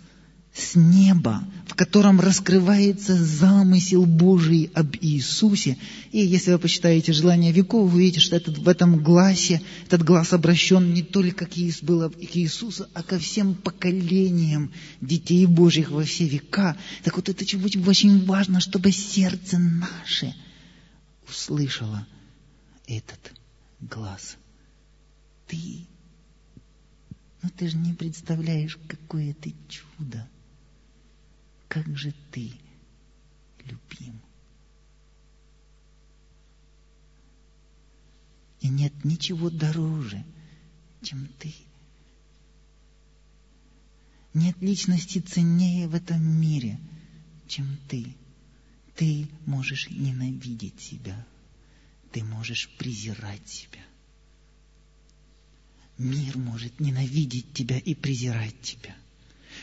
с 0.59 0.75
неба, 0.75 1.45
в 1.67 1.75
котором 1.75 2.21
раскрывается 2.21 3.15
замысел 3.15 4.05
Божий 4.05 4.71
об 4.75 4.97
Иисусе. 5.01 5.79
И 6.11 6.19
если 6.19 6.53
вы 6.53 6.59
почитаете 6.59 7.13
«Желание 7.13 7.53
веков», 7.53 7.89
вы 7.89 7.99
увидите, 7.99 8.21
что 8.21 8.37
этот, 8.37 8.59
в 8.59 8.69
этом 8.69 9.03
гласе, 9.03 9.63
этот 9.87 10.03
глаз 10.03 10.33
обращен 10.33 10.93
не 10.93 11.03
только 11.03 11.47
к 11.47 11.57
Иисусу, 11.57 11.87
было 11.87 12.09
к 12.09 12.37
Иисусу, 12.37 12.87
а 12.93 13.03
ко 13.03 13.19
всем 13.19 13.55
поколениям 13.55 14.73
детей 15.01 15.47
Божьих 15.47 15.91
во 15.91 16.03
все 16.03 16.27
века. 16.27 16.77
Так 17.05 17.17
вот 17.17 17.29
это 17.29 17.45
очень 17.45 18.25
важно, 18.25 18.61
чтобы 18.61 18.91
сердце 18.91 19.59
наше 19.59 20.35
услышало 21.29 22.07
этот 22.87 23.33
глаз. 23.81 24.37
Ты, 25.47 25.87
ну 27.43 27.51
ты 27.57 27.69
же 27.69 27.77
не 27.77 27.93
представляешь, 27.93 28.77
какое 28.89 29.35
ты 29.35 29.55
чудо 29.69 30.27
как 31.69 31.87
же 31.97 32.12
ты 32.33 32.53
любим. 33.64 34.21
И 38.61 38.69
нет 38.69 38.93
ничего 39.05 39.51
дороже, 39.51 40.25
чем 41.03 41.29
ты. 41.39 41.55
Нет 44.35 44.57
личности 44.61 45.21
ценнее 45.21 45.89
в 45.89 45.95
этом 45.95 46.23
мире, 46.23 46.79
чем 47.47 47.79
ты. 47.89 48.14
Ты 48.97 49.29
можешь 49.47 49.89
ненавидеть 49.91 50.81
себя. 50.81 51.27
Ты 52.12 52.25
можешь 52.25 52.69
презирать 52.79 53.47
себя. 53.49 53.85
Мир 55.99 56.37
может 56.39 56.81
ненавидеть 56.81 57.53
тебя 57.53 57.79
и 57.79 57.95
презирать 57.95 58.61
тебя– 58.61 58.97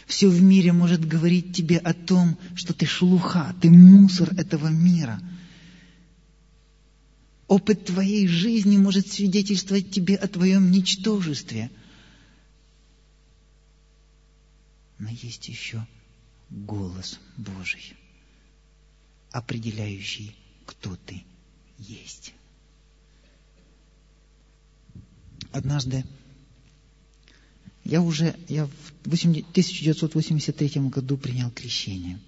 все 0.05 0.29
в 0.29 0.41
мире 0.41 0.71
может 0.71 1.05
говорить 1.05 1.55
тебе 1.55 1.77
о 1.77 1.93
том, 1.93 2.37
что 2.55 2.73
ты 2.73 2.85
шелуха, 2.85 3.55
ты 3.61 3.69
мусор 3.69 4.33
этого 4.39 4.67
мира. 4.67 5.19
Опыт 7.47 7.85
твоей 7.85 8.27
жизни 8.27 8.77
может 8.77 9.11
свидетельствовать 9.11 9.91
тебе 9.91 10.15
о 10.15 10.27
твоем 10.27 10.71
ничтожестве. 10.71 11.71
Но 14.97 15.09
есть 15.09 15.47
еще 15.47 15.85
голос 16.49 17.19
Божий, 17.37 17.95
определяющий, 19.31 20.35
кто 20.65 20.95
ты 20.95 21.23
есть. 21.77 22.33
Однажды 25.51 26.05
я 27.85 28.01
уже 28.01 28.35
я 28.49 28.65
в 28.65 28.91
1983 29.05 30.89
году 30.89 31.17
принял 31.17 31.51
крещение. 31.51 32.19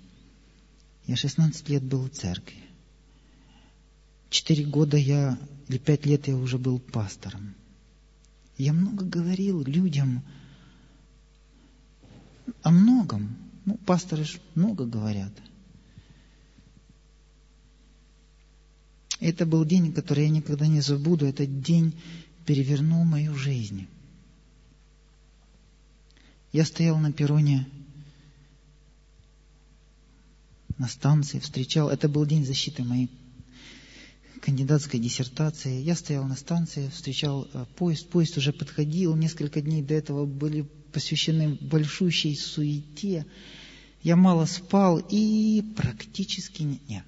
Я 1.07 1.15
16 1.15 1.67
лет 1.69 1.83
был 1.83 2.03
в 2.03 2.11
церкви. 2.11 2.63
Четыре 4.29 4.65
года 4.65 4.97
я, 4.97 5.37
или 5.67 5.77
пять 5.79 6.05
лет 6.05 6.27
я 6.27 6.35
уже 6.35 6.59
был 6.59 6.79
пастором. 6.79 7.55
Я 8.57 8.71
много 8.71 9.03
говорил 9.03 9.63
людям 9.63 10.23
о 12.61 12.69
многом. 12.69 13.35
Ну, 13.65 13.77
пасторы 13.77 14.25
ж 14.25 14.39
много 14.53 14.85
говорят. 14.85 15.31
Это 19.19 19.45
был 19.47 19.65
день, 19.65 19.91
который 19.91 20.25
я 20.25 20.29
никогда 20.29 20.67
не 20.67 20.81
забуду. 20.81 21.25
Этот 21.25 21.61
день 21.61 21.95
перевернул 22.45 23.03
мою 23.03 23.35
жизнь. 23.35 23.87
Я 26.51 26.65
стоял 26.65 26.97
на 26.97 27.11
перроне, 27.11 27.67
на 30.77 30.87
станции, 30.87 31.39
встречал. 31.39 31.89
Это 31.89 32.07
был 32.07 32.25
день 32.25 32.45
защиты 32.45 32.83
моей 32.83 33.09
кандидатской 34.41 34.99
диссертации. 34.99 35.81
Я 35.81 35.95
стоял 35.95 36.25
на 36.25 36.35
станции, 36.35 36.89
встречал 36.89 37.47
э, 37.53 37.65
поезд. 37.75 38.07
Поезд 38.09 38.37
уже 38.37 38.53
подходил. 38.53 39.15
Несколько 39.15 39.61
дней 39.61 39.81
до 39.81 39.93
этого 39.93 40.25
были 40.25 40.61
посвящены 40.93 41.57
большущей 41.59 42.35
суете. 42.35 43.25
Я 44.03 44.15
мало 44.15 44.45
спал 44.45 44.99
и 44.99 45.61
практически 45.75 46.63
не... 46.63 46.79
не. 46.87 47.03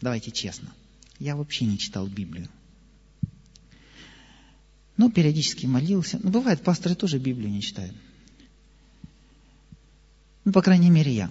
Давайте 0.00 0.30
честно. 0.30 0.72
Я 1.18 1.36
вообще 1.36 1.64
не 1.66 1.78
читал 1.78 2.06
Библию. 2.06 2.48
Но 4.96 5.10
периодически 5.10 5.66
молился. 5.66 6.18
Ну, 6.22 6.30
бывает, 6.30 6.62
пасторы 6.62 6.94
тоже 6.94 7.18
Библию 7.18 7.50
не 7.50 7.60
читают. 7.60 7.94
Ну, 10.44 10.52
по 10.52 10.62
крайней 10.62 10.90
мере, 10.90 11.12
я. 11.12 11.30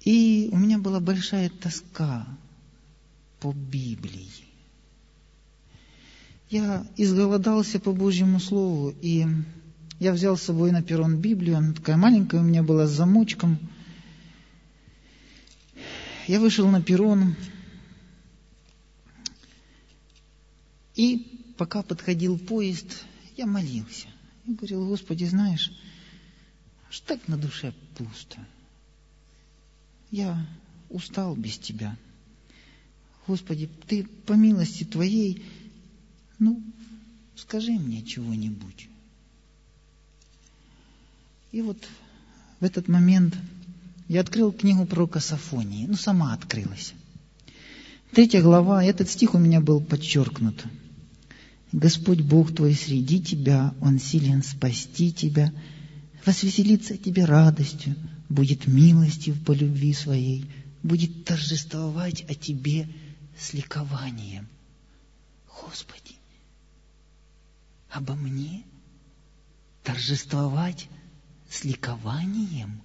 И 0.00 0.50
у 0.52 0.58
меня 0.58 0.78
была 0.78 1.00
большая 1.00 1.48
тоска 1.48 2.26
по 3.40 3.52
Библии. 3.52 4.28
Я 6.50 6.86
изголодался 6.96 7.80
по 7.80 7.92
Божьему 7.92 8.38
Слову, 8.38 8.94
и 9.00 9.26
я 9.98 10.12
взял 10.12 10.36
с 10.36 10.42
собой 10.42 10.72
на 10.72 10.82
перрон 10.82 11.16
Библию, 11.16 11.56
она 11.56 11.72
такая 11.72 11.96
маленькая 11.96 12.40
у 12.40 12.44
меня 12.44 12.62
была 12.62 12.86
с 12.86 12.90
замочком. 12.90 13.58
Я 16.26 16.38
вышел 16.38 16.68
на 16.68 16.82
перрон, 16.82 17.34
и 20.94 21.54
пока 21.56 21.82
подходил 21.82 22.38
поезд, 22.38 23.04
я 23.36 23.46
молился. 23.46 24.08
И 24.46 24.52
говорил, 24.52 24.86
Господи, 24.86 25.24
знаешь, 25.24 25.72
аж 26.88 27.00
так 27.00 27.26
на 27.28 27.36
душе 27.36 27.72
пусто. 27.96 28.38
Я 30.10 30.46
устал 30.90 31.34
без 31.34 31.58
Тебя. 31.58 31.96
Господи, 33.26 33.68
Ты 33.86 34.04
по 34.26 34.34
милости 34.34 34.84
Твоей, 34.84 35.42
ну, 36.38 36.62
скажи 37.36 37.72
мне 37.72 38.02
чего-нибудь. 38.02 38.88
И 41.52 41.62
вот 41.62 41.78
в 42.60 42.64
этот 42.64 42.88
момент 42.88 43.36
я 44.08 44.20
открыл 44.20 44.52
книгу 44.52 44.84
пророка 44.84 45.20
Сафонии, 45.20 45.86
ну, 45.86 45.96
сама 45.96 46.34
открылась. 46.34 46.92
Третья 48.10 48.42
глава, 48.42 48.84
этот 48.84 49.08
стих 49.08 49.34
у 49.34 49.38
меня 49.38 49.60
был 49.60 49.80
подчеркнут– 49.80 50.64
Господь 51.74 52.20
Бог 52.20 52.54
твой 52.54 52.72
среди 52.74 53.20
тебя, 53.20 53.74
Он 53.80 53.98
силен 53.98 54.44
спасти 54.44 55.12
тебя, 55.12 55.52
возвеселиться 56.24 56.96
тебе 56.96 57.24
радостью, 57.24 57.96
будет 58.28 58.68
милостив 58.68 59.44
по 59.44 59.50
любви 59.50 59.92
своей, 59.92 60.48
будет 60.84 61.24
торжествовать 61.24 62.22
о 62.30 62.34
тебе 62.36 62.88
с 63.36 63.54
ликованием. 63.54 64.46
Господи, 65.48 66.14
обо 67.90 68.14
мне 68.14 68.62
торжествовать 69.82 70.88
с 71.50 71.64
ликованием? 71.64 72.80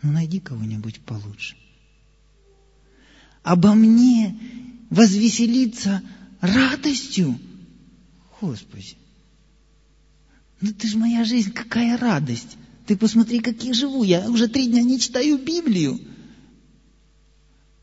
Ну, 0.00 0.12
найди 0.12 0.38
кого-нибудь 0.38 1.00
получше. 1.00 1.56
Обо 3.42 3.74
мне 3.74 4.38
возвеселиться 4.90 6.04
радостью. 6.40 7.38
Господи, 8.40 8.96
ну 10.60 10.72
ты 10.72 10.88
же 10.88 10.98
моя 10.98 11.24
жизнь, 11.24 11.52
какая 11.52 11.96
радость. 11.96 12.56
Ты 12.86 12.96
посмотри, 12.96 13.40
как 13.40 13.62
я 13.62 13.72
живу. 13.72 14.02
Я 14.02 14.28
уже 14.28 14.48
три 14.48 14.66
дня 14.66 14.82
не 14.82 14.98
читаю 14.98 15.38
Библию. 15.38 16.00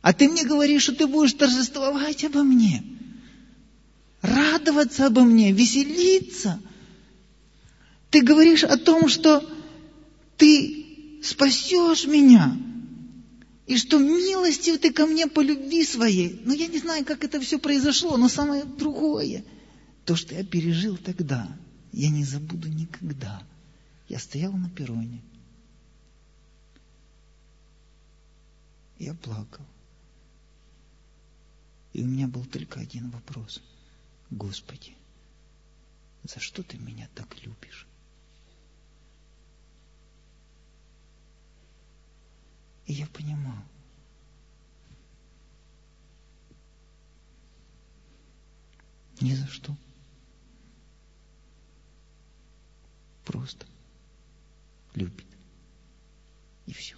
А 0.02 0.14
ты 0.14 0.30
мне 0.30 0.44
говоришь, 0.46 0.84
что 0.84 0.96
ты 0.96 1.08
будешь 1.08 1.34
торжествовать 1.34 2.24
обо 2.24 2.44
мне. 2.44 2.84
Радоваться 4.22 5.08
обо 5.08 5.22
мне, 5.22 5.52
веселиться. 5.52 6.60
Ты 8.10 8.22
говоришь 8.22 8.64
о 8.64 8.78
том, 8.78 9.10
что 9.10 9.48
ты 10.38 11.20
спасешь 11.24 12.06
меня 12.06 12.58
и 13.68 13.78
что 13.78 14.00
милостив 14.00 14.80
ты 14.80 14.94
ко 14.94 15.06
мне 15.06 15.28
по 15.28 15.42
любви 15.42 15.86
своей. 15.86 16.42
Но 16.46 16.54
я 16.54 16.68
не 16.68 16.80
знаю, 16.80 17.06
как 17.06 17.24
это 17.26 17.40
все 17.42 17.60
произошло, 17.60 18.16
но 18.16 18.30
самое 18.30 18.64
другое, 18.64 19.44
то, 20.06 20.16
что 20.16 20.34
я 20.36 20.44
пережил 20.46 20.98
тогда, 20.98 21.56
я 21.92 22.10
не 22.10 22.24
забуду 22.24 22.70
никогда. 22.70 23.44
Я 24.08 24.20
стоял 24.20 24.54
на 24.54 24.70
перроне. 24.70 25.22
Я 29.00 29.14
плакал. 29.14 29.66
И 31.92 32.02
у 32.02 32.06
меня 32.06 32.28
был 32.28 32.46
только 32.46 32.80
один 32.80 33.10
вопрос. 33.10 33.62
Господи, 34.30 34.94
за 36.24 36.40
что 36.40 36.62
ты 36.64 36.78
меня 36.78 37.10
так 37.16 37.36
любишь? 37.44 37.87
И 42.88 42.94
я 42.94 43.06
понимал, 43.08 43.64
ни 49.22 49.34
за 49.34 49.48
что. 49.48 49.76
просто 53.28 53.68
любит. 54.96 55.28
И 56.66 56.72
все. 56.72 56.96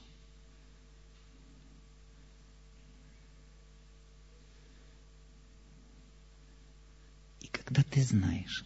И 7.40 7.48
когда 7.48 7.82
ты 7.82 8.04
знаешь, 8.04 8.64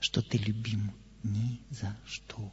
что 0.00 0.22
ты 0.22 0.38
любим 0.38 0.90
ни 1.22 1.60
за 1.68 1.94
что, 2.06 2.50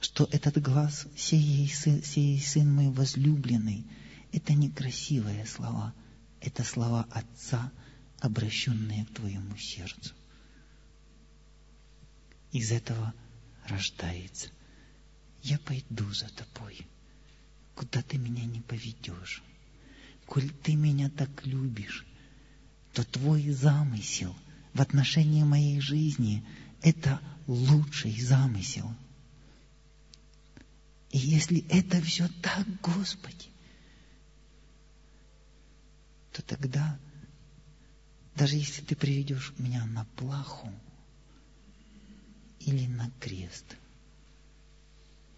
что 0.00 0.28
этот 0.30 0.60
глаз, 0.62 1.06
сей 1.16 1.68
сын, 1.68 2.02
сей 2.02 2.40
сын 2.40 2.72
мой 2.72 2.88
возлюбленный, 2.88 3.84
это 4.32 4.52
не 4.52 4.70
красивые 4.70 5.46
слова, 5.46 5.94
это 6.40 6.62
слова 6.62 7.06
Отца, 7.10 7.72
обращенные 8.20 9.06
к 9.06 9.14
твоему 9.14 9.56
сердцу. 9.56 10.14
Из 12.52 12.72
этого 12.72 13.14
рождается. 13.66 14.48
Я 15.42 15.58
пойду 15.58 16.12
за 16.12 16.28
тобой, 16.28 16.86
куда 17.74 18.02
ты 18.02 18.18
меня 18.18 18.44
не 18.44 18.60
поведешь. 18.60 19.42
Коль 20.26 20.50
ты 20.50 20.74
меня 20.74 21.10
так 21.10 21.46
любишь, 21.46 22.06
то 22.92 23.04
твой 23.04 23.50
замысел 23.50 24.34
в 24.74 24.80
отношении 24.80 25.42
моей 25.42 25.80
жизни– 25.80 26.44
это 26.82 27.20
лучший 27.46 28.20
замысел. 28.20 28.94
И 31.10 31.18
если 31.18 31.66
это 31.68 32.00
все 32.02 32.28
так, 32.42 32.66
Господи, 32.82 33.48
то 36.32 36.42
тогда, 36.42 36.98
даже 38.34 38.56
если 38.56 38.82
ты 38.82 38.94
приведешь 38.94 39.54
меня 39.58 39.86
на 39.86 40.04
плаху 40.04 40.70
или 42.60 42.86
на 42.86 43.10
крест, 43.20 43.76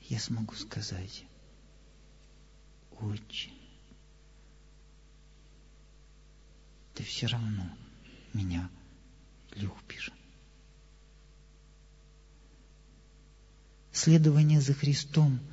я 0.08 0.18
смогу 0.18 0.54
сказать, 0.54 1.24
Отче, 2.98 3.50
ты 6.94 7.04
все 7.04 7.28
равно 7.28 7.70
меня 8.34 8.68
любишь. 9.52 10.10
Следование 13.92 14.60
за 14.60 14.74
Христом– 14.74 15.38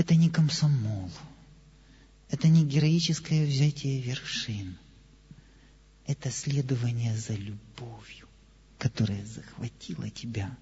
это 0.00 0.14
не 0.14 0.30
комсомол, 0.30 1.10
это 2.30 2.48
не 2.48 2.64
героическое 2.64 3.44
взятие 3.44 4.00
вершин, 4.00 4.78
это 6.06 6.30
следование 6.30 7.14
за 7.14 7.34
любовью, 7.34 8.26
которая 8.78 9.22
захватила 9.26 10.08
тебя. 10.08 10.56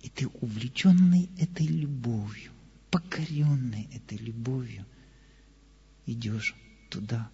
И 0.00 0.08
ты 0.08 0.28
увлеченный 0.28 1.28
этой 1.40 1.66
любовью, 1.66 2.52
покоренный 2.92 3.88
этой 3.92 4.18
любовью, 4.18 4.86
идешь 6.06 6.54
туда, 6.88 7.28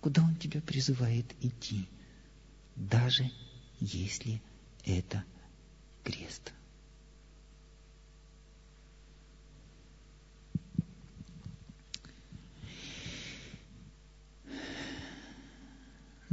куда 0.00 0.22
Он 0.22 0.34
тебя 0.36 0.62
призывает 0.62 1.26
идти, 1.42 1.86
даже 2.76 3.30
если 3.78 4.40
это 4.86 5.22
крест. 6.02 6.54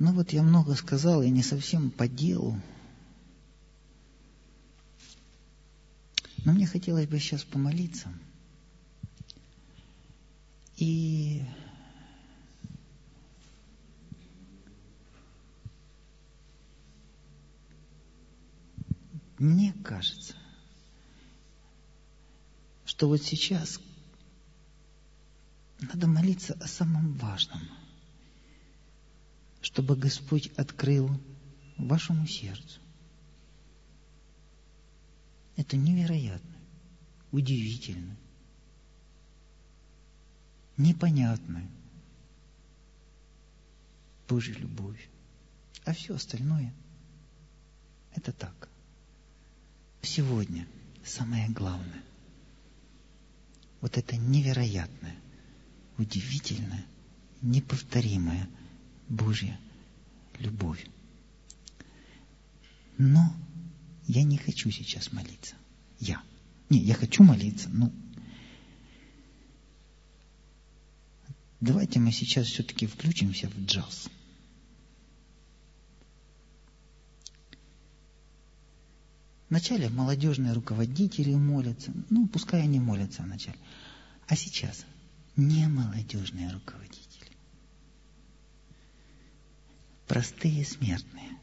Ну 0.04 0.14
вот 0.14 0.34
я 0.34 0.42
много 0.42 0.74
сказал, 0.74 1.22
и 1.22 1.30
не 1.30 1.44
совсем 1.44 1.92
по 1.92 2.08
делу. 2.08 2.60
Но 6.44 6.54
мне 6.54 6.66
хотелось 6.66 7.06
бы 7.06 7.20
сейчас 7.20 7.44
помолиться. 7.44 8.12
И 10.76 11.44
Мне 19.38 19.74
кажется, 19.84 20.34
что 22.86 23.08
вот 23.08 23.22
сейчас 23.22 23.80
надо 25.80 26.08
молиться 26.08 26.56
о 26.60 26.68
самом 26.68 27.14
важном, 27.14 27.62
чтобы 29.72 29.96
Господь 29.96 30.48
открыл 30.58 31.10
вашему 31.78 32.28
сердцу 32.28 32.82
это 35.56 35.78
невероятно, 35.78 36.58
удивительно, 37.32 38.16
непонятно 40.78 41.70
Божья 44.28 44.54
любовь. 44.54 45.10
А 45.86 45.94
все 45.94 46.16
остальное– 46.16 46.74
это 48.16 48.32
так– 48.32 48.70
сегодня 50.02 50.68
самое 51.04 51.50
главное. 51.50 52.04
Вот 53.82 53.98
это 53.98 54.16
невероятное, 54.16 55.16
удивительное, 55.98 56.86
неповторимая 57.42 58.48
Божья 59.12 59.60
любовь. 60.40 60.88
Но 62.98 63.36
я 64.08 64.24
не 64.24 64.38
хочу 64.38 64.72
сейчас 64.72 65.12
молиться. 65.12 65.56
Я. 66.00 66.24
Не, 66.70 66.80
я 66.80 66.96
хочу 66.96 67.24
молиться, 67.24 67.68
но 67.70 67.92
давайте 71.60 72.00
мы 72.00 72.14
сейчас 72.14 72.48
все-таки 72.48 72.88
включимся 72.88 73.50
в 73.50 73.66
джаз. 73.66 74.08
Вначале 79.50 79.90
молодежные 79.90 80.54
руководители 80.54 81.36
молятся, 81.36 81.92
ну, 82.10 82.30
пускай 82.30 82.62
они 82.62 82.80
молятся 82.80 83.24
вначале. 83.24 83.58
А 84.28 84.38
сейчас 84.38 84.86
не 85.36 85.68
молодежные 85.68 86.50
руководители. 86.50 87.11
Простые 90.12 90.66
смертные. 90.66 91.40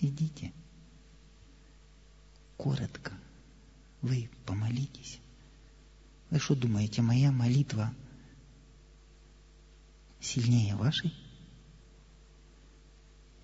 Идите. 0.00 0.52
Коротко. 2.56 3.12
Вы 4.02 4.28
помолитесь. 4.44 5.20
Вы 6.30 6.40
что 6.40 6.56
думаете, 6.56 7.00
моя 7.00 7.30
молитва 7.30 7.94
сильнее 10.18 10.74
вашей? 10.74 11.14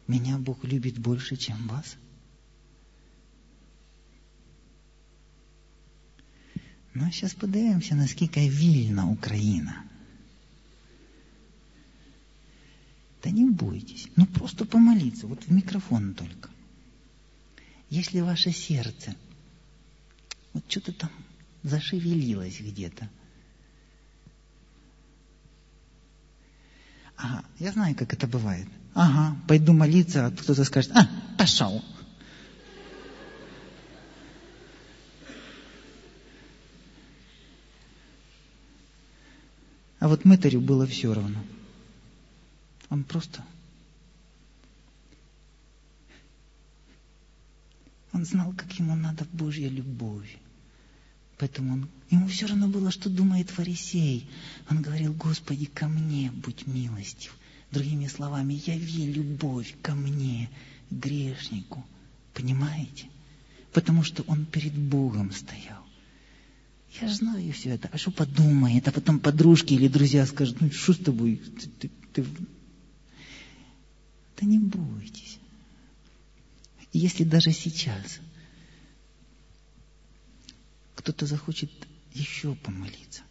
Меня 0.09 0.39
Бог 0.39 0.65
любит 0.65 0.99
больше, 0.99 1.37
чем 1.37 1.69
вас. 1.69 1.95
Ну, 6.95 7.07
а 7.09 7.11
сейчас 7.11 7.34
подивимося, 7.34 7.95
наскільки 7.95 8.49
вільна 8.49 9.07
Украина. 9.07 9.84
Да 13.24 13.30
не 13.30 13.51
бойтесь. 13.51 14.09
Ну, 14.16 14.26
просто 14.26 14.66
помолиться. 14.66 15.26
Вот 15.26 15.49
в 15.49 15.53
микрофон 15.53 16.14
только. 16.14 16.51
Если 17.90 18.20
ваше 18.20 18.53
сердце 18.53 19.14
вот 20.53 20.64
что-то 20.68 20.93
там 20.93 21.11
зашевелилось 21.62 22.61
где-то. 22.61 23.09
Ага, 27.16 27.45
я 27.61 27.72
знаю, 27.72 27.95
как 27.95 28.12
это 28.12 28.26
бывает. 28.26 28.66
Ага, 28.95 29.36
пойду 29.47 29.72
молиться, 29.72 30.26
а 30.26 30.30
кто-то 30.30 30.64
скажет, 30.64 30.90
а, 30.95 31.09
пошел. 31.38 31.82
А 40.03 40.09
вот 40.09 40.25
мытарю 40.25 40.61
было 40.61 40.85
все 40.85 41.15
равно. 41.15 41.39
Он 42.91 43.05
просто... 43.05 43.45
Он 48.13 48.25
знал, 48.25 48.53
как 48.53 48.73
ему 48.81 48.97
надо 48.97 49.29
Божья 49.33 49.69
любовь. 49.69 50.37
Поэтому 51.39 51.75
он, 51.75 51.89
ему 52.11 52.27
все 52.27 52.47
равно 52.47 52.67
было, 52.67 52.91
что 52.91 53.09
думает 53.11 53.49
фарисей. 53.51 54.27
Он 54.69 54.83
говорил, 54.83 55.13
Господи, 55.13 55.67
ко 55.67 55.87
мне 55.87 56.33
будь 56.33 56.67
милостив. 56.67 57.37
Другими 57.71 58.09
словами, 58.09 58.55
яви 58.55 59.07
любовь 59.07 59.73
ко 59.83 59.95
мне, 59.95 60.51
грешнику. 60.91 61.87
Понимаете? 62.35 63.07
Потому 63.73 64.03
что 64.03 64.25
он 64.25 64.47
перед 64.47 64.75
Богом 64.75 65.31
стоял. 65.31 65.82
Я 67.01 67.09
знаю 67.09 67.53
все 67.53 67.70
это. 67.70 67.88
А 67.93 67.97
что 67.97 68.11
подумает? 68.11 68.86
А 68.86 68.93
потом 68.93 69.18
подружки 69.18 69.72
или 69.72 69.88
друзья 69.88 70.26
скажут, 70.26 70.61
ну 70.61 70.70
что 70.70 70.93
с 70.93 70.99
тобой? 70.99 71.36
Ты, 71.36 71.68
ты, 71.68 71.90
ты... 72.12 72.26
Да 74.38 74.47
не 74.47 74.59
бойтесь. 74.59 75.38
Если 76.93 77.24
даже 77.24 77.53
сейчас 77.53 78.20
кто-то 80.95 81.26
захочет 81.26 81.70
еще 82.12 82.55
помолиться, 82.57 83.22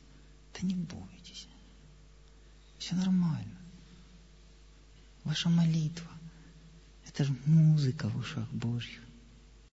да 0.54 0.68
не 0.68 0.74
бойтесь. 0.74 1.48
Все 2.80 2.96
нормально. 2.96 3.58
Ваша 5.24 5.50
молитва– 5.50 6.12
это 7.08 7.24
же 7.26 7.36
музыка 7.46 8.10
в 8.10 8.18
ушах 8.18 8.50
Божьих. 8.52 9.02